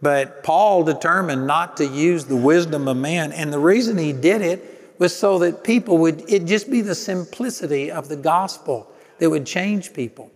but 0.00 0.42
Paul 0.42 0.82
determined 0.82 1.46
not 1.46 1.76
to 1.76 1.86
use 1.86 2.24
the 2.24 2.36
wisdom 2.36 2.88
of 2.88 2.96
man. 2.96 3.30
And 3.30 3.52
the 3.52 3.60
reason 3.60 3.96
he 3.96 4.12
did 4.12 4.42
it 4.42 4.98
was 4.98 5.16
so 5.16 5.38
that 5.38 5.62
people 5.62 5.98
would, 5.98 6.28
it 6.28 6.46
just 6.46 6.68
be 6.70 6.80
the 6.80 6.94
simplicity 6.96 7.92
of 7.92 8.08
the 8.08 8.16
gospel 8.16 8.90
that 9.18 9.30
would 9.30 9.46
change 9.46 9.92
people. 9.92 10.31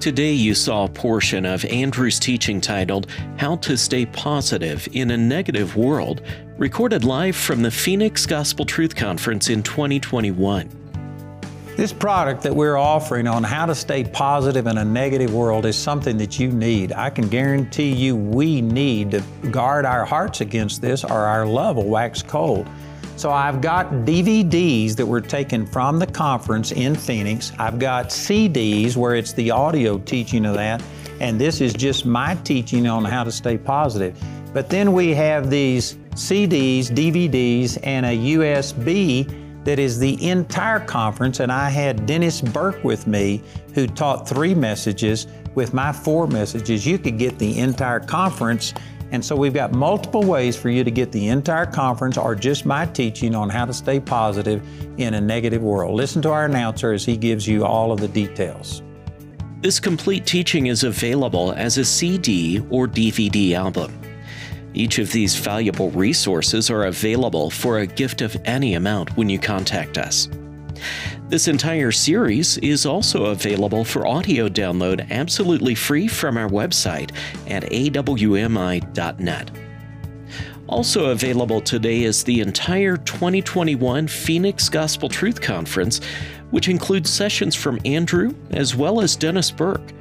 Today, 0.00 0.32
you 0.32 0.54
saw 0.54 0.84
a 0.84 0.88
portion 0.88 1.44
of 1.44 1.62
Andrew's 1.66 2.18
teaching 2.18 2.58
titled 2.58 3.06
How 3.36 3.56
to 3.56 3.76
Stay 3.76 4.06
Positive 4.06 4.88
in 4.92 5.10
a 5.10 5.16
Negative 5.18 5.76
World, 5.76 6.22
recorded 6.56 7.04
live 7.04 7.36
from 7.36 7.60
the 7.60 7.70
Phoenix 7.70 8.24
Gospel 8.24 8.64
Truth 8.64 8.96
Conference 8.96 9.50
in 9.50 9.62
2021. 9.62 10.70
This 11.76 11.92
product 11.92 12.42
that 12.44 12.56
we're 12.56 12.78
offering 12.78 13.28
on 13.28 13.44
how 13.44 13.66
to 13.66 13.74
stay 13.74 14.02
positive 14.04 14.66
in 14.66 14.78
a 14.78 14.84
negative 14.86 15.34
world 15.34 15.66
is 15.66 15.76
something 15.76 16.16
that 16.16 16.40
you 16.40 16.50
need. 16.50 16.92
I 16.94 17.10
can 17.10 17.28
guarantee 17.28 17.92
you 17.92 18.16
we 18.16 18.62
need 18.62 19.10
to 19.10 19.22
guard 19.50 19.84
our 19.84 20.06
hearts 20.06 20.40
against 20.40 20.80
this 20.80 21.04
or 21.04 21.26
our 21.26 21.44
love 21.44 21.76
will 21.76 21.84
wax 21.84 22.22
cold. 22.22 22.66
So 23.20 23.30
I've 23.30 23.60
got 23.60 23.90
DVDs 24.06 24.96
that 24.96 25.04
were 25.04 25.20
taken 25.20 25.66
from 25.66 25.98
the 25.98 26.06
conference 26.06 26.72
in 26.72 26.94
Phoenix. 26.94 27.52
I've 27.58 27.78
got 27.78 28.06
CDs 28.06 28.96
where 28.96 29.14
it's 29.14 29.34
the 29.34 29.50
audio 29.50 29.98
teaching 29.98 30.46
of 30.46 30.54
that. 30.54 30.82
And 31.20 31.38
this 31.38 31.60
is 31.60 31.74
just 31.74 32.06
my 32.06 32.34
teaching 32.36 32.86
on 32.86 33.04
how 33.04 33.22
to 33.22 33.30
stay 33.30 33.58
positive. 33.58 34.18
But 34.54 34.70
then 34.70 34.94
we 34.94 35.12
have 35.12 35.50
these 35.50 35.96
CDs, 36.14 36.86
DVDs, 36.86 37.78
and 37.82 38.06
a 38.06 38.16
USB 38.16 39.64
that 39.64 39.78
is 39.78 39.98
the 39.98 40.26
entire 40.26 40.80
conference. 40.80 41.40
And 41.40 41.52
I 41.52 41.68
had 41.68 42.06
Dennis 42.06 42.40
Burke 42.40 42.82
with 42.82 43.06
me, 43.06 43.42
who 43.74 43.86
taught 43.86 44.26
three 44.26 44.54
messages 44.54 45.26
with 45.54 45.74
my 45.74 45.92
four 45.92 46.26
messages. 46.26 46.86
You 46.86 46.96
could 46.96 47.18
get 47.18 47.38
the 47.38 47.58
entire 47.58 48.00
conference 48.00 48.72
and 49.12 49.24
so 49.24 49.34
we've 49.34 49.54
got 49.54 49.72
multiple 49.72 50.22
ways 50.22 50.56
for 50.56 50.70
you 50.70 50.84
to 50.84 50.90
get 50.90 51.10
the 51.10 51.28
entire 51.28 51.66
conference 51.66 52.16
or 52.16 52.34
just 52.34 52.64
my 52.64 52.86
teaching 52.86 53.34
on 53.34 53.48
how 53.48 53.64
to 53.64 53.72
stay 53.72 53.98
positive 53.98 54.62
in 54.98 55.14
a 55.14 55.20
negative 55.20 55.62
world. 55.62 55.94
Listen 55.94 56.22
to 56.22 56.30
our 56.30 56.44
announcer 56.44 56.92
as 56.92 57.04
he 57.04 57.16
gives 57.16 57.46
you 57.46 57.64
all 57.64 57.92
of 57.92 58.00
the 58.00 58.08
details. 58.08 58.82
This 59.60 59.80
complete 59.80 60.26
teaching 60.26 60.66
is 60.66 60.84
available 60.84 61.52
as 61.52 61.76
a 61.76 61.84
CD 61.84 62.60
or 62.70 62.86
DVD 62.86 63.52
album. 63.52 63.92
Each 64.72 64.98
of 64.98 65.10
these 65.10 65.34
valuable 65.34 65.90
resources 65.90 66.70
are 66.70 66.84
available 66.84 67.50
for 67.50 67.78
a 67.78 67.86
gift 67.86 68.22
of 68.22 68.36
any 68.44 68.74
amount 68.74 69.16
when 69.16 69.28
you 69.28 69.38
contact 69.38 69.98
us. 69.98 70.28
This 71.30 71.46
entire 71.46 71.92
series 71.92 72.58
is 72.58 72.84
also 72.84 73.26
available 73.26 73.84
for 73.84 74.04
audio 74.04 74.48
download 74.48 75.08
absolutely 75.12 75.76
free 75.76 76.08
from 76.08 76.36
our 76.36 76.48
website 76.48 77.12
at 77.46 77.62
awmi.net. 77.70 79.50
Also 80.66 81.10
available 81.10 81.60
today 81.60 82.02
is 82.02 82.24
the 82.24 82.40
entire 82.40 82.96
2021 82.96 84.08
Phoenix 84.08 84.68
Gospel 84.68 85.08
Truth 85.08 85.40
Conference, 85.40 86.00
which 86.50 86.66
includes 86.66 87.10
sessions 87.10 87.54
from 87.54 87.78
Andrew 87.84 88.34
as 88.50 88.74
well 88.74 89.00
as 89.00 89.14
Dennis 89.14 89.52
Burke. 89.52 89.92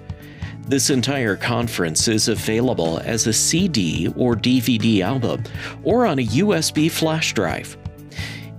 This 0.65 0.89
entire 0.89 1.35
conference 1.35 2.07
is 2.07 2.27
available 2.27 3.01
as 3.05 3.27
a 3.27 3.33
CD 3.33 4.11
or 4.15 4.35
DVD 4.35 5.01
album 5.01 5.43
or 5.83 6.07
on 6.07 6.17
a 6.17 6.25
USB 6.25 6.89
flash 6.89 7.33
drive. 7.33 7.77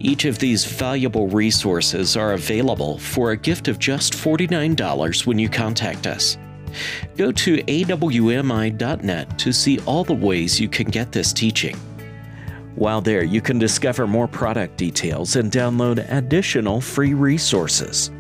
Each 0.02 0.24
of 0.24 0.38
these 0.38 0.64
valuable 0.64 1.28
resources 1.28 2.16
are 2.16 2.32
available 2.32 2.98
for 2.98 3.32
a 3.32 3.36
gift 3.36 3.68
of 3.68 3.78
just 3.78 4.14
$49 4.14 5.26
when 5.26 5.38
you 5.38 5.50
contact 5.50 6.06
us. 6.06 6.38
Go 7.18 7.30
to 7.32 7.58
awmi.net 7.58 9.38
to 9.38 9.52
see 9.52 9.78
all 9.80 10.04
the 10.04 10.14
ways 10.14 10.58
you 10.58 10.68
can 10.70 10.86
get 10.86 11.12
this 11.12 11.34
teaching. 11.34 11.76
While 12.76 13.02
there, 13.02 13.24
you 13.24 13.42
can 13.42 13.58
discover 13.58 14.06
more 14.06 14.26
product 14.26 14.78
details 14.78 15.36
and 15.36 15.52
download 15.52 16.10
additional 16.10 16.80
free 16.80 17.12
resources. 17.12 18.10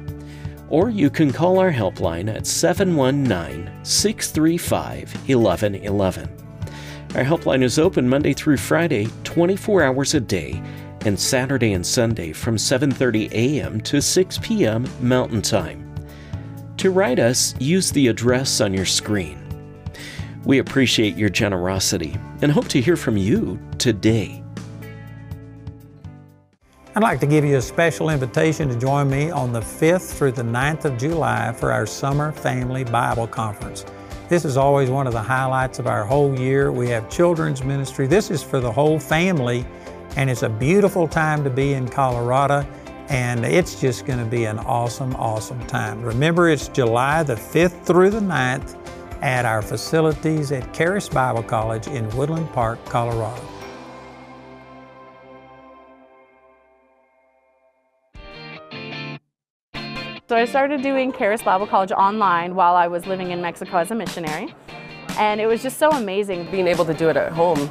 Or 0.68 0.90
you 0.90 1.08
can 1.08 1.32
call 1.32 1.58
our 1.58 1.72
helpline 1.72 2.28
at 2.32 2.46
719 2.46 3.70
635 3.84 5.14
1111. 5.28 6.28
Our 7.14 7.24
helpline 7.24 7.62
is 7.62 7.78
open 7.78 8.08
Monday 8.08 8.34
through 8.34 8.58
Friday, 8.58 9.08
24 9.24 9.82
hours 9.82 10.14
a 10.14 10.20
day, 10.20 10.62
and 11.06 11.18
Saturday 11.18 11.72
and 11.72 11.86
Sunday 11.86 12.32
from 12.32 12.56
7:30 12.56 13.30
a.m. 13.32 13.80
to 13.82 14.00
6 14.00 14.38
p.m. 14.42 14.86
Mountain 15.00 15.42
Time. 15.42 15.86
To 16.78 16.90
write 16.90 17.18
us, 17.18 17.54
use 17.58 17.90
the 17.90 18.08
address 18.08 18.60
on 18.60 18.72
your 18.72 18.86
screen. 18.86 19.38
We 20.44 20.58
appreciate 20.58 21.16
your 21.16 21.28
generosity 21.28 22.16
and 22.40 22.50
hope 22.50 22.68
to 22.68 22.80
hear 22.80 22.96
from 22.96 23.16
you 23.16 23.58
today. 23.78 24.42
I'd 26.96 27.02
like 27.02 27.20
to 27.20 27.26
give 27.26 27.44
you 27.44 27.56
a 27.56 27.62
special 27.62 28.10
invitation 28.10 28.68
to 28.68 28.76
join 28.76 29.08
me 29.08 29.30
on 29.30 29.52
the 29.52 29.60
5th 29.60 30.16
through 30.16 30.32
the 30.32 30.42
9th 30.42 30.86
of 30.86 30.98
July 30.98 31.52
for 31.52 31.70
our 31.70 31.86
Summer 31.86 32.32
Family 32.32 32.82
Bible 32.82 33.28
Conference. 33.28 33.84
This 34.28 34.44
is 34.44 34.56
always 34.56 34.90
one 34.90 35.06
of 35.06 35.12
the 35.12 35.22
highlights 35.22 35.78
of 35.78 35.86
our 35.86 36.04
whole 36.04 36.38
year. 36.38 36.72
We 36.72 36.88
have 36.88 37.08
children's 37.10 37.62
ministry. 37.62 38.06
This 38.06 38.30
is 38.30 38.42
for 38.42 38.58
the 38.58 38.72
whole 38.72 38.98
family, 38.98 39.64
and 40.16 40.30
it's 40.30 40.42
a 40.42 40.48
beautiful 40.48 41.06
time 41.08 41.44
to 41.44 41.50
be 41.50 41.74
in 41.74 41.88
Colorado, 41.88 42.66
and 43.08 43.44
it's 43.44 43.80
just 43.80 44.06
going 44.06 44.18
to 44.18 44.24
be 44.24 44.44
an 44.44 44.58
awesome, 44.60 45.14
awesome 45.16 45.64
time. 45.66 46.02
Remember, 46.02 46.48
it's 46.48 46.68
July 46.68 47.22
the 47.22 47.34
5th 47.34 47.84
through 47.84 48.10
the 48.10 48.20
9th 48.20 48.76
at 49.22 49.44
our 49.44 49.62
facilities 49.62 50.52
at 50.52 50.72
Charis 50.72 51.08
Bible 51.08 51.42
College 51.42 51.86
in 51.88 52.08
Woodland 52.16 52.50
Park, 52.52 52.84
Colorado. 52.86 53.42
So 60.28 60.36
I 60.36 60.44
started 60.44 60.80
doing 60.80 61.12
Charis 61.12 61.42
Bible 61.42 61.66
College 61.66 61.90
online 61.90 62.54
while 62.54 62.76
I 62.76 62.86
was 62.86 63.04
living 63.04 63.32
in 63.32 63.42
Mexico 63.42 63.78
as 63.78 63.90
a 63.90 63.96
missionary. 63.96 64.54
And 65.18 65.40
it 65.40 65.46
was 65.46 65.60
just 65.60 65.78
so 65.78 65.90
amazing. 65.90 66.48
Being 66.52 66.68
able 66.68 66.84
to 66.84 66.94
do 66.94 67.08
it 67.08 67.16
at 67.16 67.32
home, 67.32 67.68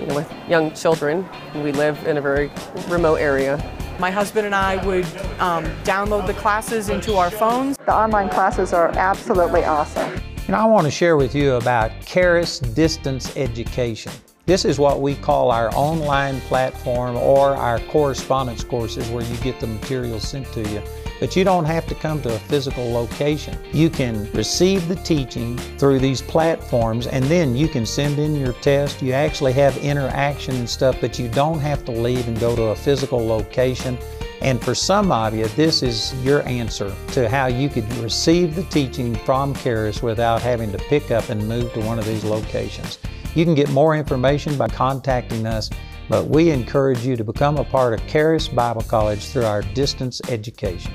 you 0.00 0.06
know, 0.06 0.14
with 0.16 0.32
young 0.48 0.72
children. 0.74 1.28
We 1.54 1.72
live 1.72 2.06
in 2.06 2.16
a 2.16 2.20
very 2.20 2.50
remote 2.88 3.16
area. 3.16 3.56
My 3.98 4.10
husband 4.10 4.46
and 4.46 4.54
I 4.54 4.84
would 4.84 5.04
um, 5.38 5.64
download 5.84 6.26
the 6.26 6.34
classes 6.34 6.88
into 6.88 7.14
our 7.14 7.30
phones. 7.30 7.76
The 7.78 7.94
online 7.94 8.28
classes 8.28 8.72
are 8.72 8.88
absolutely 8.98 9.64
awesome. 9.64 10.20
And 10.46 10.56
I 10.56 10.64
want 10.64 10.86
to 10.86 10.90
share 10.90 11.16
with 11.16 11.34
you 11.34 11.52
about 11.52 11.92
Charis 12.04 12.58
Distance 12.58 13.36
Education. 13.36 14.12
This 14.44 14.64
is 14.64 14.78
what 14.78 15.00
we 15.00 15.14
call 15.14 15.52
our 15.52 15.70
online 15.72 16.40
platform 16.42 17.16
or 17.16 17.54
our 17.54 17.78
correspondence 17.78 18.64
courses 18.64 19.08
where 19.10 19.22
you 19.22 19.36
get 19.36 19.60
the 19.60 19.68
materials 19.68 20.26
sent 20.26 20.50
to 20.52 20.68
you. 20.68 20.82
But 21.22 21.36
you 21.36 21.44
don't 21.44 21.66
have 21.66 21.86
to 21.86 21.94
come 21.94 22.20
to 22.22 22.34
a 22.34 22.38
physical 22.40 22.90
location. 22.90 23.56
You 23.72 23.90
can 23.90 24.28
receive 24.32 24.88
the 24.88 24.96
teaching 24.96 25.56
through 25.78 26.00
these 26.00 26.20
platforms 26.20 27.06
and 27.06 27.24
then 27.26 27.54
you 27.54 27.68
can 27.68 27.86
send 27.86 28.18
in 28.18 28.34
your 28.34 28.54
test. 28.54 29.00
You 29.00 29.12
actually 29.12 29.52
have 29.52 29.76
interaction 29.76 30.56
and 30.56 30.68
stuff, 30.68 30.96
but 31.00 31.20
you 31.20 31.28
don't 31.28 31.60
have 31.60 31.84
to 31.84 31.92
leave 31.92 32.26
and 32.26 32.40
go 32.40 32.56
to 32.56 32.62
a 32.70 32.74
physical 32.74 33.24
location. 33.24 33.98
And 34.40 34.60
for 34.60 34.74
some 34.74 35.12
of 35.12 35.32
you, 35.32 35.46
this 35.46 35.84
is 35.84 36.12
your 36.24 36.42
answer 36.48 36.92
to 37.12 37.28
how 37.28 37.46
you 37.46 37.68
could 37.68 37.88
receive 37.98 38.56
the 38.56 38.64
teaching 38.64 39.14
from 39.14 39.54
Charis 39.54 40.02
without 40.02 40.42
having 40.42 40.72
to 40.72 40.78
pick 40.78 41.12
up 41.12 41.28
and 41.28 41.48
move 41.48 41.72
to 41.74 41.80
one 41.82 42.00
of 42.00 42.04
these 42.04 42.24
locations. 42.24 42.98
You 43.36 43.44
can 43.44 43.54
get 43.54 43.70
more 43.70 43.94
information 43.94 44.58
by 44.58 44.66
contacting 44.66 45.46
us, 45.46 45.70
but 46.08 46.26
we 46.26 46.50
encourage 46.50 47.06
you 47.06 47.14
to 47.14 47.22
become 47.22 47.58
a 47.58 47.64
part 47.64 47.94
of 47.94 48.04
Charis 48.08 48.48
Bible 48.48 48.82
College 48.82 49.24
through 49.26 49.44
our 49.44 49.62
distance 49.62 50.20
education. 50.28 50.92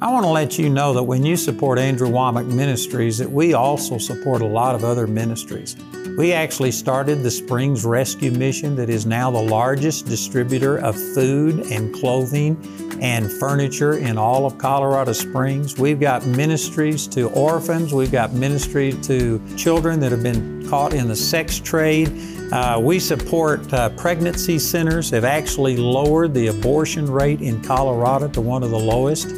I 0.00 0.12
want 0.12 0.24
to 0.24 0.30
let 0.30 0.60
you 0.60 0.70
know 0.70 0.92
that 0.92 1.02
when 1.02 1.24
you 1.24 1.36
support 1.36 1.76
Andrew 1.76 2.08
Wommack 2.08 2.46
Ministries, 2.46 3.18
that 3.18 3.28
we 3.28 3.54
also 3.54 3.98
support 3.98 4.42
a 4.42 4.46
lot 4.46 4.76
of 4.76 4.84
other 4.84 5.08
ministries. 5.08 5.74
We 6.16 6.32
actually 6.32 6.70
started 6.70 7.24
the 7.24 7.32
Springs 7.32 7.84
Rescue 7.84 8.30
Mission 8.30 8.76
that 8.76 8.90
is 8.90 9.06
now 9.06 9.32
the 9.32 9.42
largest 9.42 10.06
distributor 10.06 10.78
of 10.78 10.94
food 10.94 11.66
and 11.72 11.92
clothing 11.92 12.56
and 13.00 13.28
furniture 13.40 13.98
in 13.98 14.18
all 14.18 14.46
of 14.46 14.56
Colorado 14.56 15.12
Springs. 15.12 15.76
We've 15.76 15.98
got 15.98 16.24
ministries 16.24 17.08
to 17.08 17.28
orphans. 17.30 17.92
We've 17.92 18.12
got 18.12 18.32
ministry 18.32 18.92
to 19.02 19.42
children 19.56 19.98
that 19.98 20.12
have 20.12 20.22
been 20.22 20.64
caught 20.68 20.94
in 20.94 21.08
the 21.08 21.16
sex 21.16 21.58
trade. 21.58 22.12
Uh, 22.52 22.78
we 22.80 23.00
support 23.00 23.72
uh, 23.72 23.88
pregnancy 23.90 24.60
centers, 24.60 25.10
have 25.10 25.24
actually 25.24 25.76
lowered 25.76 26.34
the 26.34 26.46
abortion 26.46 27.10
rate 27.10 27.40
in 27.40 27.60
Colorado 27.64 28.28
to 28.28 28.40
one 28.40 28.62
of 28.62 28.70
the 28.70 28.78
lowest 28.78 29.28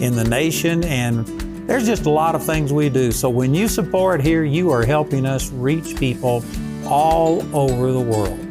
in 0.00 0.16
the 0.16 0.24
nation. 0.24 0.84
And 0.84 1.26
there's 1.68 1.86
just 1.86 2.06
a 2.06 2.10
lot 2.10 2.34
of 2.34 2.44
things 2.44 2.72
we 2.72 2.88
do. 2.88 3.12
So 3.12 3.28
when 3.28 3.54
you 3.54 3.68
support 3.68 4.22
here, 4.22 4.44
you 4.44 4.70
are 4.70 4.84
helping 4.84 5.26
us 5.26 5.50
reach 5.50 5.96
people 5.96 6.44
all 6.86 7.42
over 7.54 7.92
the 7.92 8.00
world. 8.00 8.47